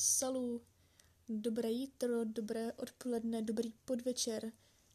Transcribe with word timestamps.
Salu, 0.00 0.62
dobré 1.28 1.70
jítro, 1.70 2.24
dobré 2.24 2.72
odpoledne, 2.72 3.42
dobrý 3.42 3.72
podvečer. 3.84 4.52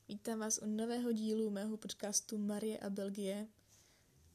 Vítám 0.07 0.39
vás 0.39 0.57
u 0.57 0.65
nového 0.65 1.11
dílu 1.11 1.49
mého 1.49 1.77
podcastu 1.77 2.37
Marie 2.37 2.77
a 2.77 2.89
Belgie. 2.89 3.47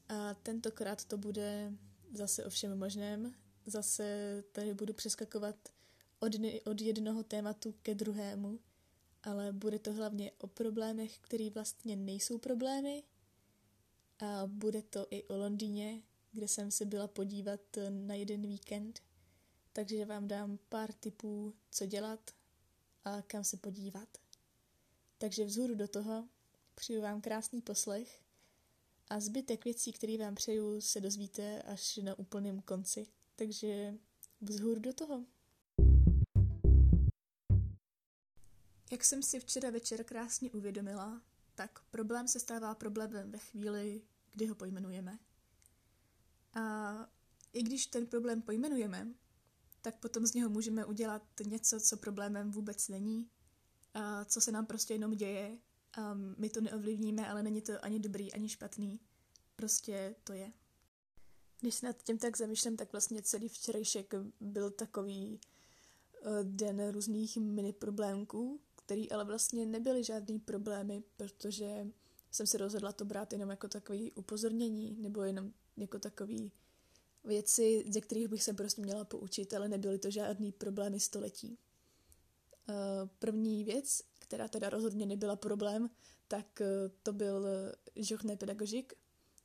A 0.08 0.34
tentokrát 0.34 1.04
to 1.04 1.18
bude 1.18 1.72
zase 2.12 2.44
o 2.44 2.50
všem 2.50 2.78
možném. 2.78 3.34
Zase 3.66 4.44
tady 4.52 4.74
budu 4.74 4.94
přeskakovat 4.94 5.56
od, 6.20 6.32
od 6.64 6.80
jednoho 6.80 7.22
tématu 7.22 7.74
ke 7.82 7.94
druhému, 7.94 8.60
ale 9.22 9.52
bude 9.52 9.78
to 9.78 9.92
hlavně 9.92 10.32
o 10.38 10.46
problémech, 10.46 11.18
které 11.18 11.50
vlastně 11.50 11.96
nejsou 11.96 12.38
problémy. 12.38 13.02
A 14.18 14.46
bude 14.46 14.82
to 14.82 15.06
i 15.10 15.24
o 15.24 15.36
Londýně, 15.36 16.02
kde 16.32 16.48
jsem 16.48 16.70
se 16.70 16.84
byla 16.84 17.08
podívat 17.08 17.60
na 17.88 18.14
jeden 18.14 18.46
víkend 18.46 19.07
takže 19.78 20.04
vám 20.04 20.28
dám 20.28 20.58
pár 20.68 20.92
tipů, 20.92 21.54
co 21.70 21.86
dělat 21.86 22.30
a 23.04 23.22
kam 23.22 23.44
se 23.44 23.56
podívat. 23.56 24.08
Takže 25.18 25.44
vzhůru 25.44 25.74
do 25.74 25.88
toho 25.88 26.28
přeju 26.74 27.02
vám 27.02 27.20
krásný 27.20 27.60
poslech 27.60 28.22
a 29.08 29.20
zbytek 29.20 29.64
věcí, 29.64 29.92
které 29.92 30.18
vám 30.18 30.34
přeju, 30.34 30.80
se 30.80 31.00
dozvíte 31.00 31.62
až 31.62 31.96
na 31.96 32.18
úplném 32.18 32.62
konci. 32.62 33.06
Takže 33.36 33.94
vzhůru 34.40 34.80
do 34.80 34.92
toho. 34.92 35.24
Jak 38.92 39.04
jsem 39.04 39.22
si 39.22 39.40
včera 39.40 39.70
večer 39.70 40.04
krásně 40.04 40.50
uvědomila, 40.50 41.22
tak 41.54 41.84
problém 41.90 42.28
se 42.28 42.40
stává 42.40 42.74
problémem 42.74 43.30
ve 43.30 43.38
chvíli, 43.38 44.02
kdy 44.32 44.46
ho 44.46 44.54
pojmenujeme. 44.54 45.18
A 46.54 46.94
i 47.52 47.62
když 47.62 47.86
ten 47.86 48.06
problém 48.06 48.42
pojmenujeme, 48.42 49.14
tak 49.82 49.98
potom 49.98 50.26
z 50.26 50.34
něho 50.34 50.50
můžeme 50.50 50.84
udělat 50.84 51.22
něco, 51.46 51.80
co 51.80 51.96
problémem 51.96 52.50
vůbec 52.50 52.88
není, 52.88 53.30
a 53.94 54.24
co 54.24 54.40
se 54.40 54.52
nám 54.52 54.66
prostě 54.66 54.94
jenom 54.94 55.10
děje 55.10 55.58
a 55.92 56.14
my 56.14 56.50
to 56.50 56.60
neovlivníme, 56.60 57.28
ale 57.28 57.42
není 57.42 57.62
to 57.62 57.84
ani 57.84 57.98
dobrý, 57.98 58.32
ani 58.32 58.48
špatný. 58.48 59.00
Prostě 59.56 60.14
to 60.24 60.32
je. 60.32 60.52
Když 61.60 61.74
se 61.74 61.86
nad 61.86 62.02
tím 62.02 62.18
tak 62.18 62.36
zamýšlím, 62.36 62.76
tak 62.76 62.92
vlastně 62.92 63.22
celý 63.22 63.48
včerejšek 63.48 64.14
byl 64.40 64.70
takový 64.70 65.40
uh, 66.20 66.32
den 66.42 66.90
různých 66.90 67.36
mini 67.36 67.72
problémků, 67.72 68.60
který 68.76 69.12
ale 69.12 69.24
vlastně 69.24 69.66
nebyly 69.66 70.04
žádný 70.04 70.38
problémy, 70.38 71.02
protože 71.16 71.86
jsem 72.30 72.46
se 72.46 72.58
rozhodla 72.58 72.92
to 72.92 73.04
brát 73.04 73.32
jenom 73.32 73.50
jako 73.50 73.68
takový 73.68 74.12
upozornění, 74.12 74.96
nebo 75.00 75.22
jenom 75.22 75.52
jako 75.76 75.98
takový 75.98 76.52
věci, 77.24 77.84
ze 77.88 78.00
kterých 78.00 78.28
bych 78.28 78.42
se 78.42 78.54
prostě 78.54 78.82
měla 78.82 79.04
poučit, 79.04 79.54
ale 79.54 79.68
nebyly 79.68 79.98
to 79.98 80.10
žádný 80.10 80.52
problémy 80.52 81.00
století. 81.00 81.58
Eh, 82.68 82.74
první 83.18 83.64
věc, 83.64 84.02
která 84.18 84.48
teda 84.48 84.70
rozhodně 84.70 85.06
nebyla 85.06 85.36
problém, 85.36 85.90
tak 86.28 86.60
eh, 86.60 86.66
to 87.02 87.12
byl 87.12 87.46
journée 87.94 88.36
pedagogique, 88.36 88.94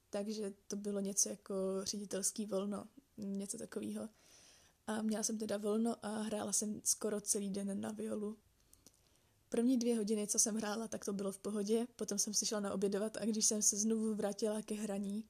takže 0.10 0.54
to 0.68 0.76
bylo 0.76 1.00
něco 1.00 1.30
jako 1.30 1.56
ředitelský 1.84 2.46
volno, 2.46 2.88
něco 3.18 3.58
takového. 3.58 4.10
A 4.88 5.02
měla 5.02 5.24
jsem 5.24 5.38
teda 5.38 5.58
volno 5.58 6.06
a 6.06 6.22
hrála 6.22 6.54
jsem 6.54 6.82
skoro 6.84 7.22
celý 7.22 7.50
den 7.50 7.82
na 7.82 7.92
violu. 7.92 8.38
První 9.50 9.78
dvě 9.78 9.98
hodiny, 9.98 10.28
co 10.28 10.40
jsem 10.40 10.56
hrála, 10.56 10.88
tak 10.88 11.06
to 11.06 11.14
bylo 11.14 11.32
v 11.32 11.40
pohodě, 11.40 11.88
potom 11.96 12.20
jsem 12.20 12.34
si 12.34 12.46
šla 12.46 12.60
naobědovat 12.60 13.18
a 13.18 13.26
když 13.26 13.46
jsem 13.46 13.62
se 13.62 13.78
znovu 13.78 14.16
vrátila 14.16 14.62
ke 14.62 14.76
hraní, 14.76 15.26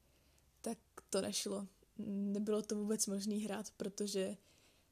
tak 0.61 0.77
to 1.09 1.21
nešlo 1.21 1.67
nebylo 1.97 2.61
to 2.61 2.75
vůbec 2.75 3.07
možné 3.07 3.35
hrát, 3.35 3.71
protože 3.77 4.37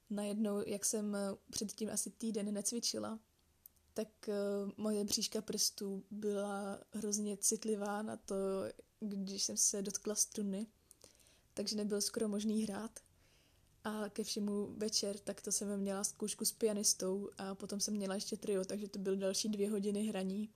najednou, 0.09 0.63
jak 0.67 0.85
jsem 0.85 1.15
eh, 1.15 1.19
předtím 1.49 1.89
asi 1.89 2.09
týden 2.09 2.53
necvičila, 2.53 3.19
tak 3.93 4.07
uh, 4.27 4.71
moje 4.77 5.03
bříška 5.03 5.41
prstů 5.41 6.03
byla 6.11 6.79
hrozně 6.91 7.37
citlivá 7.37 8.01
na 8.01 8.17
to, 8.17 8.35
když 8.99 9.43
jsem 9.43 9.57
se 9.57 9.81
dotkla 9.81 10.15
struny, 10.15 10.67
takže 11.53 11.75
nebylo 11.75 12.01
skoro 12.01 12.27
možný 12.27 12.63
hrát. 12.63 12.99
A 13.83 14.09
ke 14.09 14.23
všemu 14.23 14.73
večer, 14.77 15.17
tak 15.19 15.41
to 15.41 15.51
jsem 15.51 15.77
měla 15.77 16.03
zkoušku 16.03 16.45
s 16.45 16.51
pianistou 16.51 17.29
a 17.37 17.55
potom 17.55 17.79
jsem 17.79 17.93
měla 17.93 18.15
ještě 18.15 18.37
trio, 18.37 18.65
takže 18.65 18.87
to 18.87 18.99
byly 18.99 19.17
další 19.17 19.49
dvě 19.49 19.69
hodiny 19.69 20.03
hraní 20.03 20.49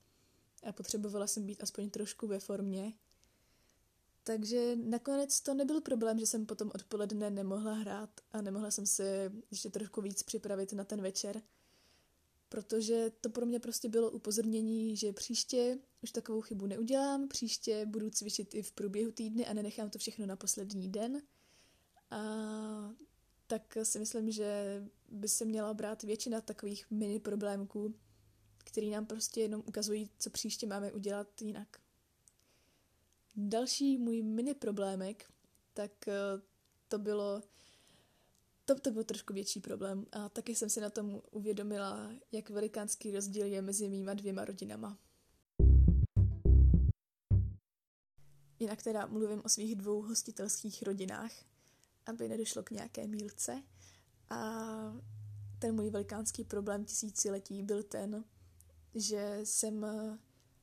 a 0.64 0.72
potřebovala 0.72 1.28
jsem 1.28 1.46
být 1.46 1.64
aspoň 1.64 1.90
trošku 1.90 2.28
ve 2.28 2.40
formě. 2.40 2.94
Takže 4.28 4.76
nakonec 4.76 5.42
to 5.42 5.54
nebyl 5.54 5.82
problém, 5.82 6.20
že 6.20 6.26
jsem 6.26 6.46
potom 6.46 6.72
odpoledne 6.76 7.30
nemohla 7.30 7.74
hrát 7.74 8.10
a 8.32 8.42
nemohla 8.42 8.72
jsem 8.72 8.86
se 8.86 9.32
ještě 9.52 9.70
trošku 9.70 10.02
víc 10.02 10.24
připravit 10.24 10.74
na 10.74 10.84
ten 10.84 11.02
večer, 11.02 11.42
protože 12.50 13.12
to 13.22 13.30
pro 13.30 13.46
mě 13.46 13.60
prostě 13.60 13.90
bylo 13.90 14.12
upozornění, 14.12 14.98
že 14.98 15.14
příště 15.14 15.80
už 16.04 16.12
takovou 16.12 16.42
chybu 16.42 16.66
neudělám, 16.66 17.28
příště 17.28 17.86
budu 17.86 18.10
cvičit 18.10 18.56
i 18.56 18.62
v 18.62 18.72
průběhu 18.72 19.12
týdny 19.12 19.46
a 19.46 19.54
nenechám 19.54 19.90
to 19.90 20.00
všechno 20.00 20.26
na 20.26 20.36
poslední 20.36 20.90
den. 20.90 21.22
A 22.12 22.20
tak 23.48 23.78
si 23.84 24.00
myslím, 24.00 24.32
že 24.32 24.84
by 25.10 25.28
se 25.28 25.46
měla 25.46 25.74
brát 25.74 26.04
většina 26.04 26.42
takových 26.42 26.92
mini 26.92 27.20
problémků, 27.20 27.96
který 28.58 28.90
nám 28.90 29.06
prostě 29.06 29.42
jenom 29.42 29.64
ukazují, 29.66 30.10
co 30.20 30.30
příště 30.30 30.68
máme 30.68 30.92
udělat 30.92 31.42
jinak. 31.42 31.85
Další 33.38 33.98
můj 33.98 34.24
mini 34.24 34.54
problémek, 34.54 35.26
tak 35.74 36.08
eh, 36.08 36.14
to 36.88 37.00
bylo 37.00 37.42
to, 38.66 38.80
to 38.80 38.92
byl 38.92 39.04
trošku 39.04 39.34
větší 39.34 39.60
problém 39.60 40.06
a 40.12 40.30
taky 40.30 40.56
jsem 40.56 40.70
si 40.70 40.82
na 40.82 40.90
tom 40.90 41.22
uvědomila, 41.32 42.12
jak 42.32 42.50
velikánský 42.50 43.12
rozdíl 43.12 43.46
je 43.46 43.62
mezi 43.62 43.90
mýma 43.90 44.14
dvěma 44.14 44.46
rodinama. 44.46 44.98
Jinak 48.60 48.84
teda 48.84 49.06
mluvím 49.06 49.42
o 49.46 49.50
svých 49.50 49.76
dvou 49.76 50.02
hostitelských 50.02 50.84
rodinách, 50.84 51.32
aby 52.06 52.30
nedošlo 52.30 52.64
k 52.64 52.72
nějaké 52.72 53.08
mílce. 53.08 53.64
A 54.30 54.40
ten 55.60 55.76
můj 55.76 55.90
velikánský 55.90 56.44
problém 56.44 56.86
tisíciletí 56.86 57.64
byl 57.64 57.84
ten, 57.84 58.26
že 58.96 59.40
jsem 59.44 59.86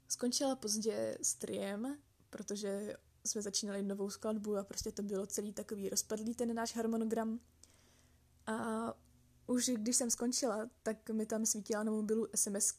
skončila 0.08 0.56
pozdě 0.56 1.18
s 1.22 1.34
triem 1.34 1.98
protože 2.32 2.96
jsme 3.26 3.42
začínali 3.42 3.82
novou 3.82 4.10
skladbu 4.10 4.56
a 4.56 4.64
prostě 4.64 4.92
to 4.92 5.02
bylo 5.02 5.26
celý 5.26 5.52
takový 5.52 5.88
rozpadlý 5.88 6.34
ten 6.34 6.54
náš 6.54 6.76
harmonogram. 6.76 7.40
A 8.46 8.54
už 9.46 9.66
když 9.66 9.96
jsem 9.96 10.10
skončila, 10.10 10.70
tak 10.82 11.10
mi 11.10 11.26
tam 11.26 11.46
svítila 11.46 11.82
na 11.82 11.92
mobilu 11.92 12.26
sms 12.34 12.74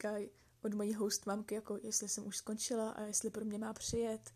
od 0.64 0.74
mojí 0.74 0.94
host 0.94 1.26
mamky, 1.26 1.54
jako 1.54 1.78
jestli 1.82 2.08
jsem 2.08 2.26
už 2.26 2.36
skončila 2.36 2.90
a 2.90 3.02
jestli 3.02 3.30
pro 3.30 3.44
mě 3.44 3.58
má 3.58 3.72
přijet. 3.72 4.30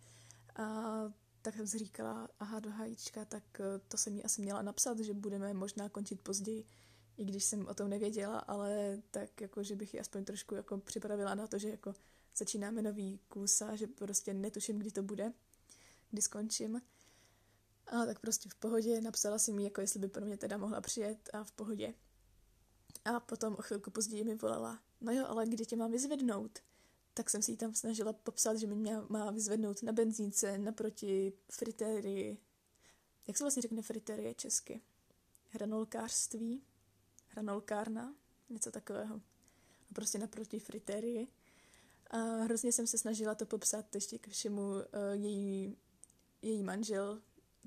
A 0.56 1.02
tak 1.42 1.56
jsem 1.56 1.66
si 1.66 1.78
říkala, 1.78 2.28
aha, 2.40 2.60
do 2.60 2.70
hajíčka, 2.70 3.24
tak 3.24 3.60
eh, 3.60 3.80
to 3.88 3.96
jsem 3.96 4.16
jí 4.16 4.24
asi 4.24 4.42
měla 4.42 4.62
napsat, 4.62 4.98
že 4.98 5.14
budeme 5.14 5.54
možná 5.54 5.88
končit 5.88 6.20
později, 6.20 6.64
i 7.16 7.24
když 7.24 7.44
jsem 7.44 7.66
o 7.66 7.74
tom 7.74 7.88
nevěděla, 7.88 8.38
ale 8.38 8.98
tak 9.10 9.40
jako, 9.40 9.62
že 9.62 9.76
bych 9.76 9.94
ji 9.94 10.00
aspoň 10.00 10.24
trošku 10.24 10.54
jako 10.54 10.78
připravila 10.78 11.34
na 11.34 11.46
to, 11.46 11.58
že 11.58 11.68
jako 11.68 11.94
začínáme 12.36 12.82
nový 12.82 13.20
kus 13.28 13.62
a 13.62 13.76
že 13.76 13.86
prostě 13.86 14.34
netuším, 14.34 14.78
kdy 14.78 14.90
to 14.90 15.02
bude, 15.02 15.32
kdy 16.10 16.22
skončím. 16.22 16.82
A 17.86 18.06
tak 18.06 18.18
prostě 18.18 18.48
v 18.48 18.54
pohodě, 18.54 19.00
napsala 19.00 19.38
si 19.38 19.52
mi, 19.52 19.64
jako 19.64 19.80
jestli 19.80 20.00
by 20.00 20.08
pro 20.08 20.26
mě 20.26 20.36
teda 20.36 20.56
mohla 20.56 20.80
přijet 20.80 21.30
a 21.32 21.44
v 21.44 21.52
pohodě. 21.52 21.94
A 23.04 23.20
potom 23.20 23.54
o 23.58 23.62
chvilku 23.62 23.90
později 23.90 24.24
mi 24.24 24.34
volala, 24.34 24.82
no 25.00 25.12
jo, 25.12 25.26
ale 25.26 25.46
kdy 25.46 25.66
tě 25.66 25.76
mám 25.76 25.90
vyzvednout? 25.90 26.58
Tak 27.14 27.30
jsem 27.30 27.42
si 27.42 27.50
ji 27.50 27.56
tam 27.56 27.74
snažila 27.74 28.12
popsat, 28.12 28.56
že 28.56 28.66
mě 28.66 28.96
má 29.08 29.30
vyzvednout 29.30 29.82
na 29.82 29.92
benzínce 29.92 30.58
naproti 30.58 31.32
fritérii. 31.50 32.38
Jak 33.26 33.36
se 33.36 33.44
vlastně 33.44 33.62
řekne 33.62 33.82
fritérie 33.82 34.34
česky? 34.34 34.80
Hranolkářství? 35.50 36.62
Hranolkárna? 37.28 38.14
Něco 38.48 38.70
takového. 38.70 39.14
A 39.90 39.94
prostě 39.94 40.18
naproti 40.18 40.60
fritérii. 40.60 41.28
A 42.10 42.18
hrozně 42.18 42.72
jsem 42.72 42.86
se 42.86 42.98
snažila 42.98 43.34
to 43.34 43.46
popsat 43.46 43.94
ještě 43.94 44.18
ke 44.18 44.30
všemu 44.30 44.62
uh, 44.62 44.82
její, 45.12 45.76
její 46.42 46.62
manžel, 46.62 47.22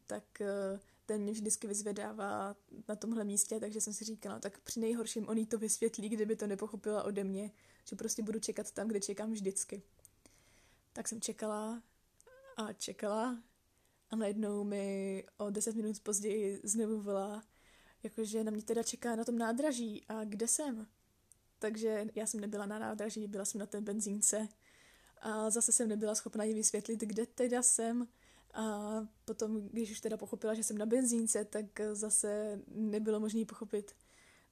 tak 0.07 0.23
uh, 0.39 0.79
ten 1.05 1.21
mě 1.21 1.31
vždycky 1.31 1.67
vyzvedává 1.67 2.55
na 2.87 2.95
tomhle 2.95 3.23
místě, 3.23 3.59
takže 3.59 3.81
jsem 3.81 3.93
si 3.93 4.05
říkala, 4.05 4.39
tak 4.39 4.59
při 4.59 4.79
nejhorším 4.79 5.29
on 5.29 5.37
jí 5.37 5.45
to 5.45 5.57
vysvětlí, 5.57 6.09
kdyby 6.09 6.35
to 6.35 6.47
nepochopila 6.47 7.03
ode 7.03 7.23
mě, 7.23 7.51
že 7.85 7.95
prostě 7.95 8.23
budu 8.23 8.39
čekat 8.39 8.71
tam, 8.71 8.87
kde 8.87 8.99
čekám 8.99 9.31
vždycky. 9.31 9.83
Tak 10.93 11.07
jsem 11.07 11.21
čekala 11.21 11.83
a 12.57 12.73
čekala 12.73 13.43
a 14.09 14.15
najednou 14.15 14.63
mi 14.63 15.25
o 15.37 15.49
deset 15.49 15.75
minut 15.75 15.99
později 15.99 16.61
znovu 16.63 17.01
volá, 17.01 17.43
jakože 18.03 18.43
na 18.43 18.51
mě 18.51 18.63
teda 18.63 18.83
čeká 18.83 19.15
na 19.15 19.23
tom 19.23 19.37
nádraží 19.37 20.05
a 20.07 20.23
kde 20.23 20.47
jsem? 20.47 20.87
Takže 21.61 22.05
já 22.15 22.25
jsem 22.25 22.39
nebyla 22.39 22.65
na 22.65 22.79
nádraží, 22.79 23.27
byla 23.27 23.45
jsem 23.45 23.59
na 23.59 23.65
té 23.65 23.81
benzínce. 23.81 24.47
A 25.21 25.49
zase 25.49 25.71
jsem 25.71 25.89
nebyla 25.89 26.15
schopna 26.15 26.43
jí 26.43 26.53
vysvětlit, 26.53 26.99
kde 26.99 27.25
teda 27.25 27.63
jsem. 27.63 28.07
A 28.53 28.91
potom, 29.25 29.61
když 29.69 29.91
už 29.91 30.01
teda 30.01 30.17
pochopila, 30.17 30.53
že 30.53 30.63
jsem 30.63 30.77
na 30.77 30.85
benzínce, 30.85 31.45
tak 31.45 31.65
zase 31.93 32.61
nebylo 32.67 33.19
možné 33.19 33.45
pochopit, 33.45 33.95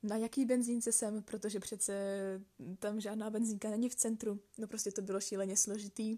na 0.04 0.18
jaký 0.18 0.46
benzínce 0.46 0.92
jsem, 0.92 1.24
protože 1.24 1.60
přece 1.60 1.94
tam 2.80 3.00
žádná 3.00 3.30
benzínka 3.30 3.70
není 3.70 3.90
v 3.90 3.96
centru. 3.96 4.40
No 4.58 4.68
prostě 4.68 4.92
to 4.92 5.02
bylo 5.02 5.22
šíleně 5.22 5.58
složitý, 5.58 6.18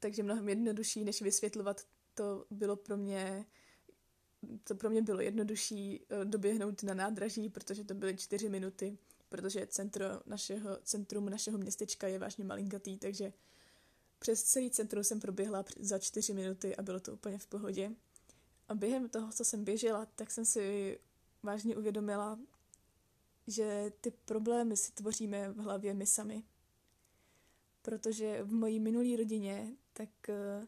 takže 0.00 0.22
mnohem 0.22 0.48
jednodušší, 0.48 1.04
než 1.04 1.22
vysvětlovat, 1.22 1.86
to 2.14 2.46
bylo 2.50 2.76
pro 2.76 2.96
mě 2.96 3.46
to 4.64 4.74
pro 4.74 4.90
mě 4.90 5.02
bylo 5.02 5.20
jednodušší 5.20 6.00
eh, 6.08 6.24
doběhnout 6.24 6.82
na 6.82 6.94
nádraží, 6.94 7.48
protože 7.48 7.84
to 7.84 7.94
byly 7.94 8.16
čtyři 8.16 8.48
minuty, 8.48 8.98
protože 9.36 9.66
centro 9.66 10.04
našeho, 10.26 10.78
centrum 10.82 11.30
našeho 11.30 11.58
městečka 11.58 12.06
je 12.06 12.18
vážně 12.18 12.44
malinkatý, 12.44 12.98
takže 12.98 13.32
přes 14.18 14.42
celý 14.42 14.70
centrum 14.70 15.04
jsem 15.04 15.20
proběhla 15.20 15.64
za 15.80 15.98
čtyři 15.98 16.34
minuty 16.34 16.76
a 16.76 16.82
bylo 16.82 17.00
to 17.00 17.12
úplně 17.12 17.38
v 17.38 17.46
pohodě. 17.46 17.92
A 18.68 18.74
během 18.74 19.08
toho, 19.08 19.32
co 19.32 19.44
jsem 19.44 19.64
běžela, 19.64 20.06
tak 20.06 20.30
jsem 20.30 20.44
si 20.44 20.98
vážně 21.42 21.76
uvědomila, 21.76 22.38
že 23.46 23.92
ty 24.00 24.10
problémy 24.10 24.76
si 24.76 24.92
tvoříme 24.92 25.52
v 25.52 25.56
hlavě 25.56 25.94
my 25.94 26.06
sami. 26.06 26.42
Protože 27.82 28.42
v 28.42 28.52
mojí 28.52 28.80
minulý 28.80 29.16
rodině, 29.16 29.72
tak 29.92 30.08
uh, 30.28 30.66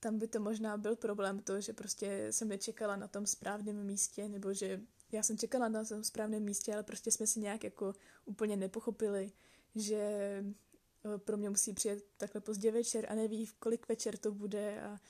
tam 0.00 0.18
by 0.18 0.28
to 0.28 0.40
možná 0.40 0.76
byl 0.76 0.96
problém 0.96 1.40
to, 1.40 1.60
že 1.60 1.72
prostě 1.72 2.26
jsem 2.30 2.48
nečekala 2.48 2.96
na 2.96 3.08
tom 3.08 3.26
správném 3.26 3.84
místě, 3.84 4.28
nebo 4.28 4.54
že 4.54 4.80
já 5.12 5.22
jsem 5.22 5.38
čekala 5.38 5.68
na 5.68 5.84
tom 5.84 6.04
správném 6.04 6.42
místě, 6.42 6.74
ale 6.74 6.82
prostě 6.82 7.10
jsme 7.10 7.26
si 7.26 7.40
nějak 7.40 7.64
jako 7.64 7.94
úplně 8.24 8.56
nepochopili, 8.56 9.32
že 9.74 9.96
eh, 9.96 11.18
pro 11.18 11.36
mě 11.36 11.50
musí 11.50 11.72
přijet 11.72 12.04
takhle 12.16 12.40
pozdě 12.40 12.70
večer 12.70 13.06
a 13.08 13.14
neví, 13.14 13.46
v 13.46 13.54
kolik 13.54 13.88
večer 13.88 14.16
to 14.16 14.32
bude 14.32 14.82
a 14.82 15.00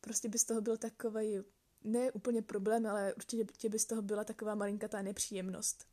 prostě 0.00 0.28
by 0.28 0.38
z 0.38 0.44
toho 0.44 0.60
byl 0.60 0.76
takový 0.76 1.38
ne 1.84 2.12
úplně 2.12 2.42
problém, 2.42 2.86
ale 2.86 3.14
určitě 3.14 3.68
by 3.68 3.78
z 3.78 3.84
toho 3.84 4.02
byla 4.02 4.24
taková 4.24 4.54
malinkatá 4.54 5.02
nepříjemnost. 5.02 5.86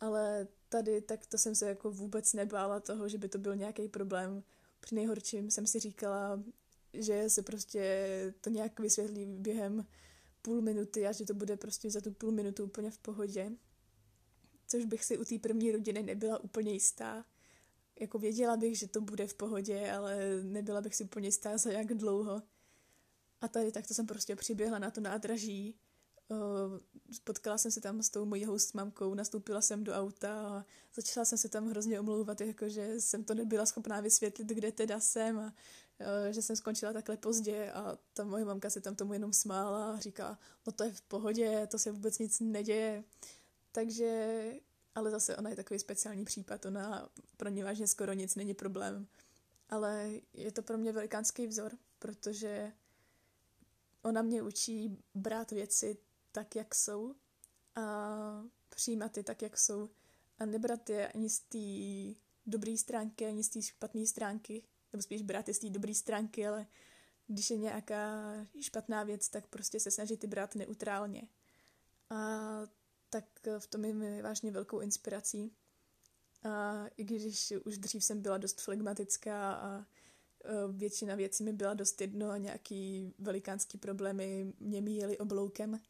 Ale 0.00 0.46
tady 0.68 1.00
tak 1.00 1.26
to 1.26 1.38
jsem 1.38 1.54
se 1.54 1.68
jako 1.68 1.90
vůbec 1.90 2.32
nebála 2.32 2.80
toho, 2.80 3.08
že 3.08 3.18
by 3.18 3.28
to 3.28 3.38
byl 3.38 3.56
nějaký 3.56 3.88
problém. 3.88 4.42
Při 4.80 4.94
nejhorčím 4.94 5.50
jsem 5.50 5.66
si 5.66 5.80
říkala, 5.80 6.42
že 6.92 7.30
se 7.30 7.42
prostě 7.42 8.34
to 8.40 8.50
nějak 8.50 8.80
vysvětlí 8.80 9.26
během 9.26 9.86
půl 10.48 10.62
minuty 10.62 11.06
a 11.06 11.12
že 11.12 11.24
to 11.24 11.34
bude 11.34 11.56
prostě 11.56 11.90
za 11.90 12.00
tu 12.00 12.12
půl 12.12 12.32
minutu 12.32 12.64
úplně 12.64 12.90
v 12.90 12.98
pohodě. 12.98 13.52
Což 14.66 14.84
bych 14.84 15.04
si 15.04 15.18
u 15.18 15.24
té 15.24 15.38
první 15.38 15.72
rodiny 15.72 16.02
nebyla 16.02 16.38
úplně 16.38 16.72
jistá. 16.72 17.24
Jako 18.00 18.18
věděla 18.18 18.56
bych, 18.56 18.78
že 18.78 18.88
to 18.88 19.00
bude 19.00 19.26
v 19.26 19.34
pohodě, 19.34 19.92
ale 19.92 20.42
nebyla 20.42 20.80
bych 20.80 20.94
si 20.94 21.04
úplně 21.04 21.28
jistá 21.28 21.58
za 21.58 21.70
jak 21.70 21.94
dlouho. 21.94 22.42
A 23.40 23.48
tady 23.48 23.72
takto 23.72 23.94
jsem 23.94 24.06
prostě 24.06 24.36
přiběhla 24.36 24.78
na 24.78 24.90
to 24.90 25.00
nádraží. 25.00 25.76
Potkala 27.24 27.58
jsem 27.58 27.70
se 27.70 27.80
tam 27.80 28.02
s 28.02 28.10
tou 28.10 28.24
mojí 28.24 28.44
host 28.44 28.74
mamkou, 28.74 29.14
nastoupila 29.14 29.60
jsem 29.60 29.84
do 29.84 29.92
auta 29.92 30.48
a 30.48 30.64
začala 30.94 31.24
jsem 31.24 31.38
se 31.38 31.48
tam 31.48 31.68
hrozně 31.68 32.00
omlouvat, 32.00 32.40
jako 32.40 32.68
že 32.68 33.00
jsem 33.00 33.24
to 33.24 33.34
nebyla 33.34 33.66
schopná 33.66 34.00
vysvětlit, 34.00 34.48
kde 34.48 34.72
teda 34.72 35.00
jsem 35.00 35.38
a 35.38 35.54
že 36.30 36.42
jsem 36.42 36.56
skončila 36.56 36.92
takhle 36.92 37.16
pozdě 37.16 37.72
a 37.72 37.98
ta 38.12 38.24
moje 38.24 38.44
mamka 38.44 38.70
se 38.70 38.80
tam 38.80 38.96
tomu 38.96 39.12
jenom 39.12 39.32
smála 39.32 39.92
a 39.92 39.98
říká, 39.98 40.38
no 40.66 40.72
to 40.72 40.84
je 40.84 40.92
v 40.92 41.00
pohodě, 41.02 41.66
to 41.70 41.78
se 41.78 41.90
vůbec 41.90 42.18
nic 42.18 42.40
neděje. 42.40 43.04
Takže, 43.72 44.52
ale 44.94 45.10
zase 45.10 45.36
ona 45.36 45.50
je 45.50 45.56
takový 45.56 45.80
speciální 45.80 46.24
případ, 46.24 46.66
ona 46.66 47.08
pro 47.36 47.48
ní 47.48 47.62
vážně 47.62 47.86
skoro 47.86 48.12
nic 48.12 48.34
není 48.34 48.54
problém. 48.54 49.06
Ale 49.70 50.10
je 50.32 50.52
to 50.52 50.62
pro 50.62 50.78
mě 50.78 50.92
velikánský 50.92 51.46
vzor, 51.46 51.72
protože 51.98 52.72
ona 54.02 54.22
mě 54.22 54.42
učí 54.42 54.98
brát 55.14 55.50
věci 55.50 55.98
tak, 56.32 56.56
jak 56.56 56.74
jsou 56.74 57.14
a 57.74 58.44
přijímat 58.68 59.16
je 59.16 59.22
tak, 59.22 59.42
jak 59.42 59.58
jsou 59.58 59.88
a 60.38 60.44
nebrat 60.44 60.90
je 60.90 61.08
ani 61.08 61.30
z 61.30 61.40
té 61.40 61.58
dobré 62.46 62.76
stránky, 62.76 63.26
ani 63.26 63.42
z 63.42 63.48
té 63.48 63.62
špatné 63.62 64.06
stránky, 64.06 64.62
nebo 64.92 65.02
spíš 65.02 65.22
brát 65.22 65.48
je 65.48 65.54
z 65.54 65.58
té 65.58 65.70
dobré 65.70 65.94
stránky, 65.94 66.46
ale 66.46 66.66
když 67.26 67.50
je 67.50 67.56
nějaká 67.56 68.32
špatná 68.60 69.02
věc, 69.02 69.28
tak 69.28 69.46
prostě 69.46 69.80
se 69.80 69.90
snažit 69.90 70.20
ty 70.20 70.26
brát 70.26 70.54
neutrálně. 70.54 71.22
A 72.10 72.16
tak 73.10 73.24
v 73.58 73.66
tom 73.66 73.84
je 73.84 73.94
mi 73.94 74.22
vážně 74.22 74.50
velkou 74.50 74.80
inspirací. 74.80 75.52
A 76.42 76.86
i 76.96 77.04
když 77.04 77.52
už 77.64 77.78
dřív 77.78 78.04
jsem 78.04 78.22
byla 78.22 78.38
dost 78.38 78.60
flegmatická 78.60 79.52
a 79.52 79.78
e, 79.78 79.84
většina 80.72 81.14
věcí 81.14 81.44
mi 81.44 81.52
byla 81.52 81.74
dost 81.74 82.00
jedno 82.00 82.30
a 82.30 82.36
nějaký 82.36 83.14
velikánský 83.18 83.78
problémy 83.78 84.52
mě 84.60 84.80
míjeli 84.80 85.18
obloukem, 85.18 85.80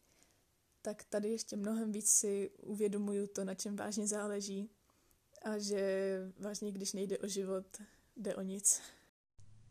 tak 0.83 1.05
tady 1.05 1.29
ještě 1.29 1.57
mnohem 1.57 1.93
víc 1.93 2.11
si 2.11 2.51
uvědomuju 2.63 3.27
to, 3.27 3.45
na 3.45 3.55
čem 3.55 3.77
vážně 3.77 4.07
záleží 4.07 4.71
a 5.43 5.59
že 5.59 6.21
vážně, 6.39 6.73
když 6.73 6.93
nejde 6.93 7.19
o 7.19 7.27
život, 7.27 7.67
jde 8.19 8.37
o 8.37 8.43
nic. 8.43 8.81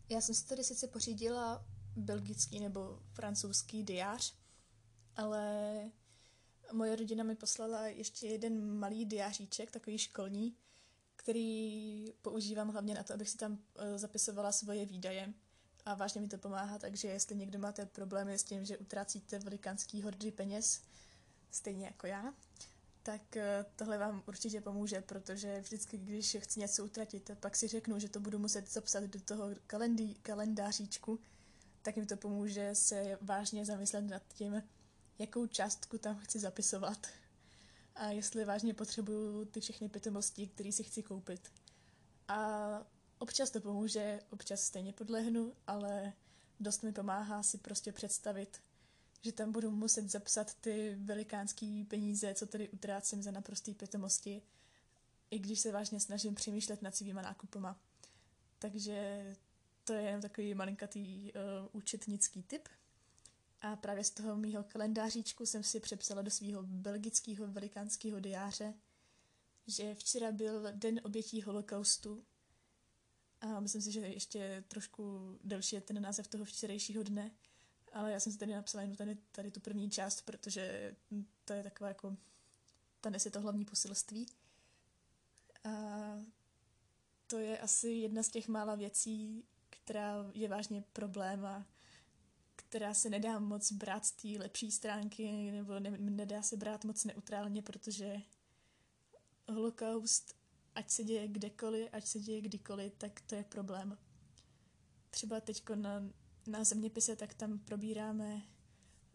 Já 0.10 0.22
jsem 0.22 0.36
si 0.36 0.46
tady 0.46 0.64
sice 0.64 0.88
pořídila 0.88 1.66
belgický 1.96 2.60
nebo 2.60 3.00
francouzský 3.14 3.84
diář, 3.84 4.36
ale 5.16 5.82
moje 6.72 6.96
rodina 6.96 7.24
mi 7.24 7.36
poslala 7.36 7.88
ještě 7.88 8.28
jeden 8.28 8.80
malý 8.80 9.06
diáříček, 9.06 9.72
takový 9.72 9.98
školní, 9.98 10.56
který 11.16 12.14
používám 12.22 12.70
hlavně 12.70 12.94
na 12.96 13.04
to, 13.04 13.14
abych 13.14 13.30
si 13.30 13.38
tam 13.38 13.60
eh, 13.76 13.98
zapisovala 13.98 14.52
svoje 14.52 14.86
výdaje. 14.86 15.34
A 15.86 15.94
vážně 15.96 16.22
mi 16.22 16.28
to 16.28 16.38
pomáhá, 16.38 16.80
takže 16.80 17.08
jestli 17.08 17.36
někdo 17.36 17.60
máte 17.60 17.86
problémy 17.86 18.38
s 18.38 18.44
tím, 18.44 18.66
že 18.66 18.78
utrácíte 18.78 19.40
velikánský 19.40 20.02
hordy 20.02 20.32
peněz, 20.32 20.82
stejně 21.52 21.86
jako 21.86 22.08
já, 22.08 22.34
tak 23.08 23.38
eh, 23.38 23.66
tohle 23.76 23.98
vám 23.98 24.24
určitě 24.28 24.62
pomůže, 24.62 25.02
protože 25.02 25.60
vždycky, 25.60 25.98
když 25.98 26.38
chci 26.40 26.60
něco 26.60 26.86
utratit, 26.86 27.32
pak 27.40 27.56
si 27.56 27.68
řeknu, 27.68 28.00
že 28.00 28.10
to 28.10 28.20
budu 28.20 28.40
muset 28.40 28.72
zapsat 28.72 29.04
do 29.04 29.20
toho 29.20 29.50
kalendí, 29.68 30.16
kalendáříčku, 30.16 31.20
tak 31.82 31.96
mi 31.96 32.06
to 32.06 32.18
pomůže 32.18 32.76
se 32.76 33.18
vážně 33.22 33.66
zamyslet 33.66 34.02
nad 34.02 34.22
tím, 34.34 34.64
jakou 35.20 35.48
částku 35.48 35.98
tam 35.98 36.20
chci 36.20 36.40
zapisovat 36.40 37.08
a 37.96 38.08
jestli 38.08 38.46
vážně 38.46 38.74
potřebuju 38.74 39.46
ty 39.46 39.62
všechny 39.62 39.90
pitomosti, 39.90 40.48
které 40.48 40.72
si 40.72 40.84
chci 40.84 41.04
koupit. 41.04 41.52
A 42.28 42.70
občas 43.20 43.50
to 43.50 43.62
pomůže, 43.62 44.20
občas 44.32 44.62
stejně 44.62 44.94
podlehnu, 44.94 45.54
ale 45.68 46.14
dost 46.60 46.84
mi 46.84 46.92
pomáhá 46.92 47.44
si 47.44 47.58
prostě 47.58 47.92
představit, 47.92 48.62
že 49.28 49.34
tam 49.34 49.52
budu 49.52 49.72
muset 49.72 50.10
zapsat 50.10 50.54
ty 50.54 50.96
velikánský 51.00 51.84
peníze, 51.84 52.34
co 52.34 52.46
tady 52.46 52.70
utrácím 52.70 53.24
za 53.24 53.32
naprostý 53.32 53.74
pitomosti, 53.74 54.42
i 55.32 55.40
když 55.40 55.60
se 55.60 55.72
vážně 55.72 56.00
snažím 56.00 56.36
přemýšlet 56.36 56.82
nad 56.82 56.96
svýma 56.96 57.22
nákupama. 57.22 57.80
Takže 58.60 59.26
to 59.84 59.94
je 59.94 60.02
jen 60.02 60.22
takový 60.22 60.54
malinkatý 60.54 61.32
uh, 61.34 61.40
účetnický 61.72 62.44
tip. 62.44 62.70
A 63.62 63.76
právě 63.76 64.04
z 64.04 64.10
toho 64.10 64.36
mýho 64.36 64.64
kalendáříčku 64.64 65.46
jsem 65.46 65.64
si 65.64 65.80
přepsala 65.80 66.22
do 66.22 66.32
svého 66.32 66.64
belgického 66.64 67.48
velikánského 67.48 68.20
diáře, 68.20 68.74
že 69.68 69.96
včera 69.96 70.32
byl 70.32 70.68
den 70.72 71.02
obětí 71.04 71.42
holokaustu 71.42 72.24
a 73.42 73.60
myslím 73.60 73.82
si, 73.82 73.92
že 73.92 74.00
ještě 74.00 74.64
trošku 74.68 75.36
delší 75.44 75.76
je 75.76 75.82
ten 75.82 76.02
název 76.02 76.28
toho 76.28 76.46
včerejšího 76.46 77.04
dne, 77.04 77.32
ale 77.98 78.12
já 78.12 78.20
jsem 78.20 78.32
si 78.32 78.38
tady 78.38 78.54
napsala 78.54 78.82
jen 78.82 78.96
tady, 78.96 79.18
tady 79.32 79.52
tu 79.52 79.60
první 79.60 79.90
část, 79.90 80.22
protože 80.22 80.96
to 81.46 81.54
je 81.54 81.64
taková 81.64 81.88
jako, 81.88 82.18
ta 83.02 83.10
nese 83.10 83.30
to 83.30 83.42
hlavní 83.42 83.66
poselství. 83.66 84.26
A 85.64 85.70
to 87.28 87.40
je 87.40 87.58
asi 87.60 87.90
jedna 87.90 88.24
z 88.24 88.30
těch 88.30 88.48
mála 88.48 88.76
věcí, 88.76 89.44
která 89.70 90.32
je 90.34 90.48
vážně 90.48 90.84
problém 90.94 91.46
a 91.46 91.66
která 92.56 92.94
se 92.94 93.10
nedá 93.10 93.40
moc 93.40 93.72
brát 93.72 94.06
z 94.06 94.12
té 94.12 94.28
lepší 94.28 94.72
stránky, 94.72 95.52
nebo 95.52 95.80
ne, 95.80 95.90
nedá 95.98 96.42
se 96.42 96.58
brát 96.58 96.86
moc 96.86 97.06
neutrálně, 97.06 97.62
protože 97.62 98.22
holokaust, 99.50 100.36
ať 100.76 100.90
se 100.90 101.04
děje 101.04 101.28
kdekoliv, 101.28 101.90
ať 101.92 102.06
se 102.06 102.20
děje 102.20 102.42
kdykoliv, 102.42 102.94
tak 102.98 103.22
to 103.22 103.36
je 103.36 103.44
problém. 103.44 103.98
Třeba 105.10 105.42
teď 105.42 105.64
na 105.76 106.10
na 106.48 106.64
zeměpise, 106.64 107.16
tak 107.16 107.34
tam 107.34 107.60
probíráme 107.60 108.42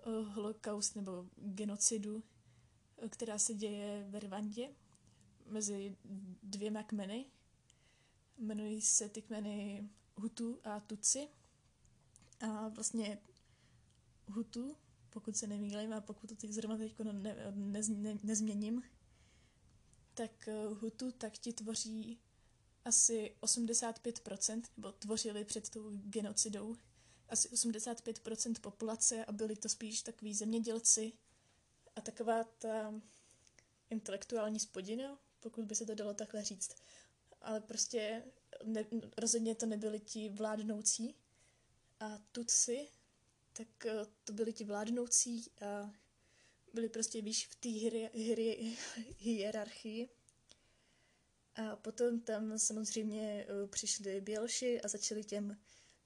holokaust 0.05 0.97
nebo 0.97 1.27
genocidu, 1.37 2.23
která 3.09 3.39
se 3.39 3.55
děje 3.55 4.07
ve 4.11 4.21
Rwandě 4.21 4.71
mezi 5.47 5.97
dvěma 6.43 6.83
kmeny. 6.83 7.27
Jmenují 8.39 8.81
se 8.81 9.09
ty 9.09 9.23
kmeny 9.23 9.89
Hutu 10.17 10.61
a 10.65 10.81
Tutsi. 10.81 11.29
A 12.41 12.69
vlastně 12.69 13.19
Hutu, 14.27 14.77
pokud 15.11 15.37
se 15.37 15.47
nemýlím 15.47 15.93
a 15.93 16.01
pokud 16.01 16.27
to 16.27 16.37
teď 16.37 16.51
zrovna 16.51 16.77
teď 16.77 16.99
ne, 16.99 17.53
ne, 17.55 17.81
ne, 17.89 18.19
nezměním, 18.23 18.83
tak 20.15 20.49
e, 20.49 20.67
Hutu 20.67 21.13
tak 21.13 21.33
ti 21.33 21.53
tvoří 21.53 22.19
asi 22.85 23.37
85%, 23.43 24.63
nebo 24.77 24.93
tvořili 24.93 25.45
před 25.45 25.71
tou 25.71 25.91
genocidou 25.91 26.77
asi 27.33 27.49
85% 27.49 28.61
populace 28.61 29.25
a 29.25 29.33
byli 29.33 29.57
to 29.57 29.69
spíš 29.69 30.03
takový 30.03 30.35
zemědělci 30.35 31.13
a 31.97 32.01
taková 32.01 32.45
ta 32.45 32.95
intelektuální 33.91 34.61
spodina, 34.61 35.19
pokud 35.41 35.65
by 35.65 35.75
se 35.75 35.87
to 35.87 35.95
dalo 35.95 36.15
takhle 36.15 36.45
říct. 36.45 36.77
Ale 37.41 37.61
prostě 37.61 38.23
ne, 38.65 38.85
rozhodně 39.19 39.55
to 39.55 39.67
nebyli 39.67 40.01
ti 40.01 40.29
vládnoucí 40.29 41.15
a 42.01 42.19
Tutsi, 42.33 42.89
tak 43.53 43.87
eh, 43.87 44.07
to 44.25 44.33
byli 44.33 44.53
ti 44.53 44.65
vládnoucí 44.65 45.51
a 45.61 45.93
byli 46.75 46.89
prostě 46.89 47.23
výš 47.23 47.47
v 47.47 47.55
té 47.55 47.69
hierarchii. 49.19 50.09
A 51.55 51.77
potom 51.77 52.21
tam 52.21 52.59
samozřejmě 52.59 53.47
eh, 53.49 53.67
přišli 53.67 54.21
Bělši 54.21 54.81
a 54.81 54.89
začali 54.89 55.25
těm 55.25 55.57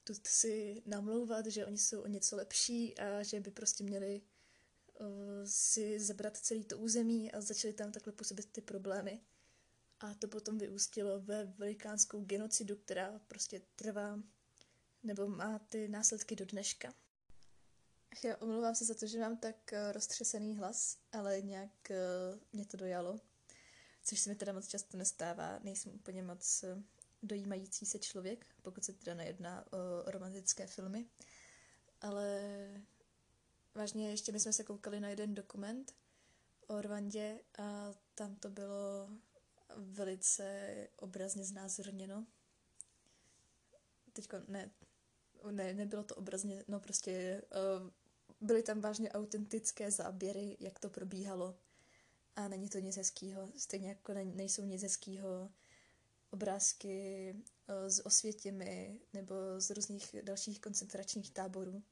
Tutsi 0.07 0.83
namlouvat, 0.87 1.47
že 1.47 1.67
oni 1.67 1.79
jsou 1.79 2.01
o 2.01 2.07
něco 2.07 2.37
lepší 2.37 2.99
a 2.99 3.23
že 3.23 3.41
by 3.41 3.51
prostě 3.51 3.85
měli 3.85 4.23
uh, 5.01 5.07
si 5.45 6.01
zabrat 6.01 6.37
celý 6.37 6.65
to 6.65 6.79
území 6.79 7.33
a 7.33 7.41
začali 7.41 7.75
tam 7.75 7.93
takhle 7.93 8.13
působit 8.13 8.53
ty 8.53 8.61
problémy. 8.61 9.21
A 10.01 10.15
to 10.15 10.29
potom 10.29 10.59
vyústilo 10.59 11.21
ve 11.21 11.45
velikánskou 11.45 12.25
genocidu, 12.25 12.77
která 12.77 13.21
prostě 13.29 13.63
trvá 13.77 14.21
nebo 15.03 15.29
má 15.29 15.59
ty 15.59 15.89
následky 15.89 16.37
do 16.37 16.45
dneška. 16.45 16.95
Já 18.25 18.37
omlouvám 18.37 18.75
se 18.75 18.85
za 18.85 18.95
to, 18.95 19.07
že 19.07 19.21
mám 19.21 19.37
tak 19.37 19.57
uh, 19.73 19.93
roztřesený 19.93 20.57
hlas, 20.57 20.99
ale 21.13 21.43
nějak 21.43 21.91
uh, 21.91 22.41
mě 22.53 22.67
to 22.67 22.77
dojalo, 22.77 23.21
což 24.05 24.21
se 24.21 24.31
mi 24.31 24.37
teda 24.37 24.53
moc 24.53 24.69
často 24.69 24.97
nestává. 24.97 25.61
Nejsem 25.63 25.95
úplně 25.95 26.23
moc 26.23 26.65
dojímající 27.27 27.87
se 27.87 27.99
člověk, 27.99 28.47
pokud 28.63 28.85
se 28.85 28.93
teda 28.93 29.15
nejedná 29.15 29.65
o 29.73 30.11
romantické 30.11 30.67
filmy. 30.67 31.07
Ale 32.01 32.41
vážně 33.75 34.11
ještě 34.11 34.33
my 34.33 34.41
jsme 34.41 34.53
se 34.53 34.65
koukali 34.65 35.01
na 35.01 35.09
jeden 35.09 35.35
dokument 35.35 35.95
o 36.67 36.83
Rwandě 36.83 37.41
a 37.59 37.95
tam 38.15 38.37
to 38.37 38.51
bylo 38.51 39.09
velice 39.77 40.75
obrazně 40.97 41.45
znázorněno. 41.45 42.27
Teďko 44.13 44.37
ne, 44.49 44.71
ne, 45.51 45.75
nebylo 45.75 46.05
to 46.05 46.15
obrazně, 46.15 46.65
no 46.69 46.81
prostě 46.81 47.43
uh, 47.83 47.91
byly 48.41 48.63
tam 48.63 48.81
vážně 48.81 49.13
autentické 49.13 49.91
záběry, 49.91 50.57
jak 50.61 50.79
to 50.79 50.91
probíhalo. 50.91 51.59
A 52.37 52.49
není 52.49 52.69
to 52.69 52.79
nic 52.79 52.97
hezkýho, 52.97 53.49
stejně 53.57 53.89
jako 53.89 54.15
ne, 54.15 54.25
nejsou 54.25 54.65
nic 54.65 54.83
hezkýho 54.83 55.51
obrázky 56.31 57.35
uh, 57.35 57.89
z 57.89 58.01
Osvětimi 58.01 59.01
nebo 59.13 59.35
z 59.59 59.71
různých 59.71 60.17
dalších 60.23 60.61
koncentračních 60.61 61.31
táborů. 61.31 61.83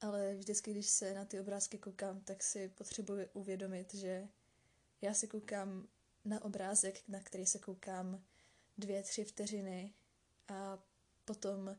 Ale 0.00 0.34
vždycky, 0.34 0.70
když 0.70 0.88
se 0.88 1.14
na 1.14 1.24
ty 1.24 1.40
obrázky 1.40 1.78
koukám, 1.78 2.20
tak 2.20 2.42
si 2.42 2.68
potřebuji 2.68 3.28
uvědomit, 3.32 3.94
že 3.94 4.28
já 5.00 5.14
si 5.14 5.28
koukám 5.28 5.88
na 6.24 6.44
obrázek, 6.44 7.02
na 7.08 7.20
který 7.20 7.46
se 7.46 7.58
koukám 7.58 8.24
dvě, 8.78 9.02
tři 9.02 9.24
vteřiny 9.24 9.94
a 10.48 10.78
potom 11.24 11.76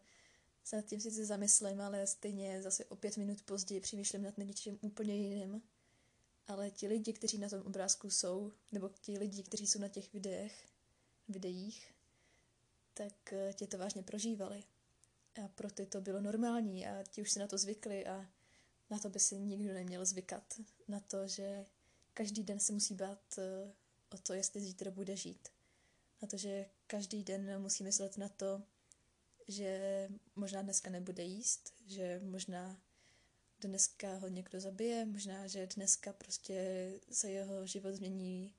se 0.64 0.76
nad 0.76 0.86
tím 0.86 1.02
sice 1.02 1.26
zamyslím, 1.26 1.82
ale 1.82 2.08
stejně 2.08 2.62
zase 2.62 2.86
o 2.86 2.96
pět 2.96 3.18
minut 3.18 3.42
později 3.42 3.82
přemýšlím 3.82 4.24
nad 4.24 4.38
něčím 4.38 4.80
úplně 4.82 5.16
jiným. 5.16 5.62
Ale 6.48 6.72
ti 6.72 6.88
lidi, 6.88 7.14
kteří 7.14 7.38
na 7.38 7.50
tom 7.50 7.62
obrázku 7.62 8.10
jsou, 8.10 8.52
nebo 8.72 8.90
ti 8.90 9.18
lidi, 9.18 9.44
kteří 9.44 9.68
jsou 9.68 9.80
na 9.80 9.88
těch 9.88 10.14
videích, 10.14 10.71
videích, 11.32 11.94
tak 12.94 13.34
eh, 13.34 13.54
tě 13.54 13.68
to 13.68 13.78
vážně 13.78 14.04
prožívali. 14.04 14.64
A 15.44 15.48
pro 15.48 15.72
ty 15.72 15.86
to 15.86 16.02
bylo 16.02 16.22
normální 16.22 16.88
a 16.88 17.04
ti 17.04 17.22
už 17.22 17.32
si 17.32 17.40
na 17.40 17.48
to 17.48 17.58
zvykli 17.58 18.08
a 18.08 18.30
na 18.90 19.00
to 19.00 19.10
by 19.10 19.20
si 19.20 19.40
nikdo 19.40 19.74
neměl 19.74 20.06
zvykat. 20.06 20.60
Na 20.88 21.00
to, 21.00 21.28
že 21.28 21.66
každý 22.14 22.44
den 22.44 22.60
se 22.60 22.74
musí 22.74 22.96
bát 22.96 23.38
eh, 23.38 23.74
o 24.10 24.18
to, 24.18 24.34
jestli 24.34 24.62
zítra 24.62 24.92
bude 24.92 25.16
žít. 25.16 25.50
Na 26.22 26.28
to, 26.28 26.38
že 26.38 26.66
každý 26.88 27.24
den 27.24 27.62
musí 27.62 27.84
myslet 27.84 28.18
na 28.18 28.30
to, 28.30 28.64
že 29.48 30.10
možná 30.36 30.62
dneska 30.62 30.90
nebude 30.90 31.24
jíst, 31.24 31.74
že 31.88 32.22
možná 32.24 32.82
dneska 33.62 34.16
ho 34.16 34.28
někdo 34.28 34.60
zabije, 34.60 35.06
možná, 35.06 35.48
že 35.48 35.68
dneska 35.76 36.14
prostě 36.14 36.90
se 37.12 37.32
jeho 37.32 37.66
život 37.68 37.94
změní 37.94 38.54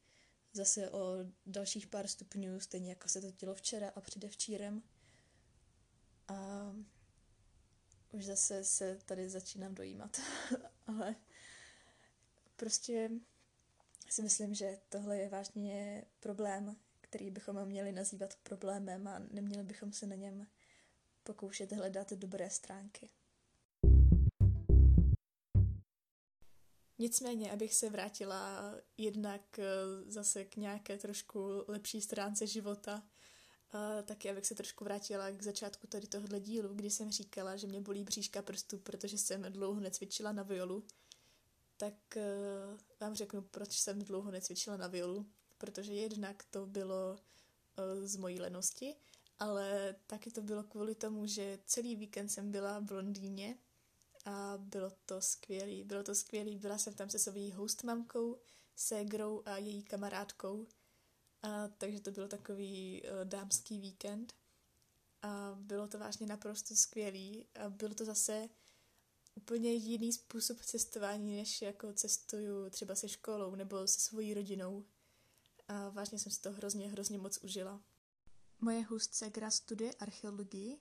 zase 0.52 0.90
o 0.90 1.16
dalších 1.46 1.86
pár 1.86 2.06
stupňů, 2.06 2.60
stejně 2.60 2.90
jako 2.90 3.08
se 3.08 3.20
to 3.20 3.30
dělo 3.30 3.54
včera 3.54 3.92
a 3.96 4.00
předevčírem. 4.00 4.82
A 6.28 6.72
už 8.12 8.24
zase 8.24 8.64
se 8.64 8.98
tady 9.04 9.30
začínám 9.30 9.74
dojímat, 9.74 10.20
ale 10.86 11.16
prostě 12.56 13.10
si 14.10 14.22
myslím, 14.22 14.54
že 14.54 14.80
tohle 14.88 15.18
je 15.18 15.28
vážně 15.28 16.04
problém, 16.20 16.76
který 17.00 17.30
bychom 17.30 17.64
měli 17.64 17.92
nazývat 17.92 18.34
problémem 18.42 19.08
a 19.08 19.18
neměli 19.18 19.64
bychom 19.64 19.92
se 19.92 20.06
na 20.06 20.14
něm 20.14 20.46
pokoušet 21.22 21.72
hledat 21.72 22.12
dobré 22.12 22.50
stránky. 22.50 23.10
Nicméně, 26.98 27.52
abych 27.52 27.74
se 27.74 27.90
vrátila 27.90 28.74
jednak 28.96 29.58
eh, 29.58 29.64
zase 30.06 30.44
k 30.44 30.56
nějaké 30.56 30.98
trošku 30.98 31.64
lepší 31.68 32.00
stránce 32.00 32.46
života, 32.46 33.02
taky 34.04 34.30
abych 34.30 34.46
se 34.46 34.54
trošku 34.54 34.84
vrátila 34.84 35.30
k 35.30 35.42
začátku 35.42 35.86
tady 35.86 36.06
tohohle 36.06 36.40
dílu, 36.40 36.74
kdy 36.74 36.90
jsem 36.90 37.10
říkala, 37.10 37.56
že 37.56 37.66
mě 37.66 37.80
bolí 37.80 38.04
bříška 38.04 38.42
prstů, 38.42 38.78
protože 38.78 39.18
jsem 39.18 39.42
dlouho 39.42 39.80
necvičila 39.80 40.32
na 40.32 40.42
violu, 40.42 40.84
tak 41.76 42.16
eh, 42.16 42.22
vám 43.00 43.14
řeknu, 43.14 43.42
proč 43.42 43.72
jsem 43.72 43.98
dlouho 43.98 44.30
necvičila 44.30 44.76
na 44.76 44.86
violu, 44.86 45.26
protože 45.58 45.94
jednak 45.94 46.44
to 46.50 46.66
bylo 46.66 47.18
eh, 47.76 48.06
z 48.06 48.16
mojí 48.16 48.40
lenosti, 48.40 48.94
ale 49.38 49.94
taky 50.06 50.30
to 50.30 50.42
bylo 50.42 50.62
kvůli 50.62 50.94
tomu, 50.94 51.26
že 51.26 51.58
celý 51.66 51.96
víkend 51.96 52.28
jsem 52.28 52.50
byla 52.50 52.78
v 52.78 52.90
Londýně 52.90 53.58
a 54.24 54.54
bylo 54.58 54.90
to 55.06 55.20
skvělý. 55.20 55.84
Bylo 55.84 56.02
to 56.02 56.14
skvělý, 56.14 56.58
byla 56.58 56.78
jsem 56.78 56.94
tam 56.94 57.10
se 57.10 57.18
svojí 57.18 57.52
hostmamkou, 57.52 58.38
ségrou 58.76 59.42
a 59.44 59.56
její 59.56 59.82
kamarádkou, 59.82 60.66
a, 61.42 61.68
takže 61.68 62.00
to 62.00 62.10
byl 62.10 62.28
takový 62.28 63.02
uh, 63.02 63.24
dámský 63.24 63.78
víkend 63.78 64.34
a 65.22 65.54
bylo 65.60 65.88
to 65.88 65.98
vážně 65.98 66.26
naprosto 66.26 66.76
skvělý 66.76 67.46
a 67.54 67.70
bylo 67.70 67.94
to 67.94 68.04
zase 68.04 68.48
úplně 69.34 69.72
jiný 69.72 70.12
způsob 70.12 70.60
cestování, 70.60 71.36
než 71.36 71.62
jako 71.62 71.92
cestuju 71.92 72.70
třeba 72.70 72.94
se 72.94 73.08
školou 73.08 73.54
nebo 73.54 73.86
se 73.86 74.00
svojí 74.00 74.34
rodinou. 74.34 74.84
A 75.68 75.88
vážně 75.88 76.18
jsem 76.18 76.32
si 76.32 76.40
to 76.40 76.52
hrozně, 76.52 76.88
hrozně 76.88 77.18
moc 77.18 77.38
užila. 77.38 77.82
Moje 78.60 78.82
hustsegra 78.82 79.50
studuje 79.50 79.94
archeologii 79.94 80.80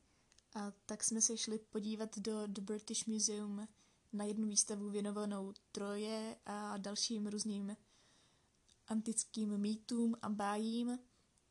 a 0.53 0.72
tak 0.86 1.03
jsme 1.03 1.22
se 1.22 1.38
šli 1.38 1.60
podívat 1.60 2.17
do 2.17 2.48
The 2.48 2.62
British 2.62 3.05
Museum 3.05 3.67
na 4.13 4.25
jednu 4.25 4.48
výstavu 4.48 4.89
věnovanou 4.89 5.53
Troje 5.72 6.36
a 6.46 6.77
dalším 6.77 7.27
různým 7.27 7.77
antickým 8.88 9.58
mýtům 9.58 10.15
a 10.22 10.29
bájím. 10.29 11.00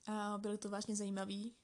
A 0.07 0.39
bylo 0.39 0.59
to 0.59 0.71
vážně 0.71 0.97
zajímavý. 0.97 1.55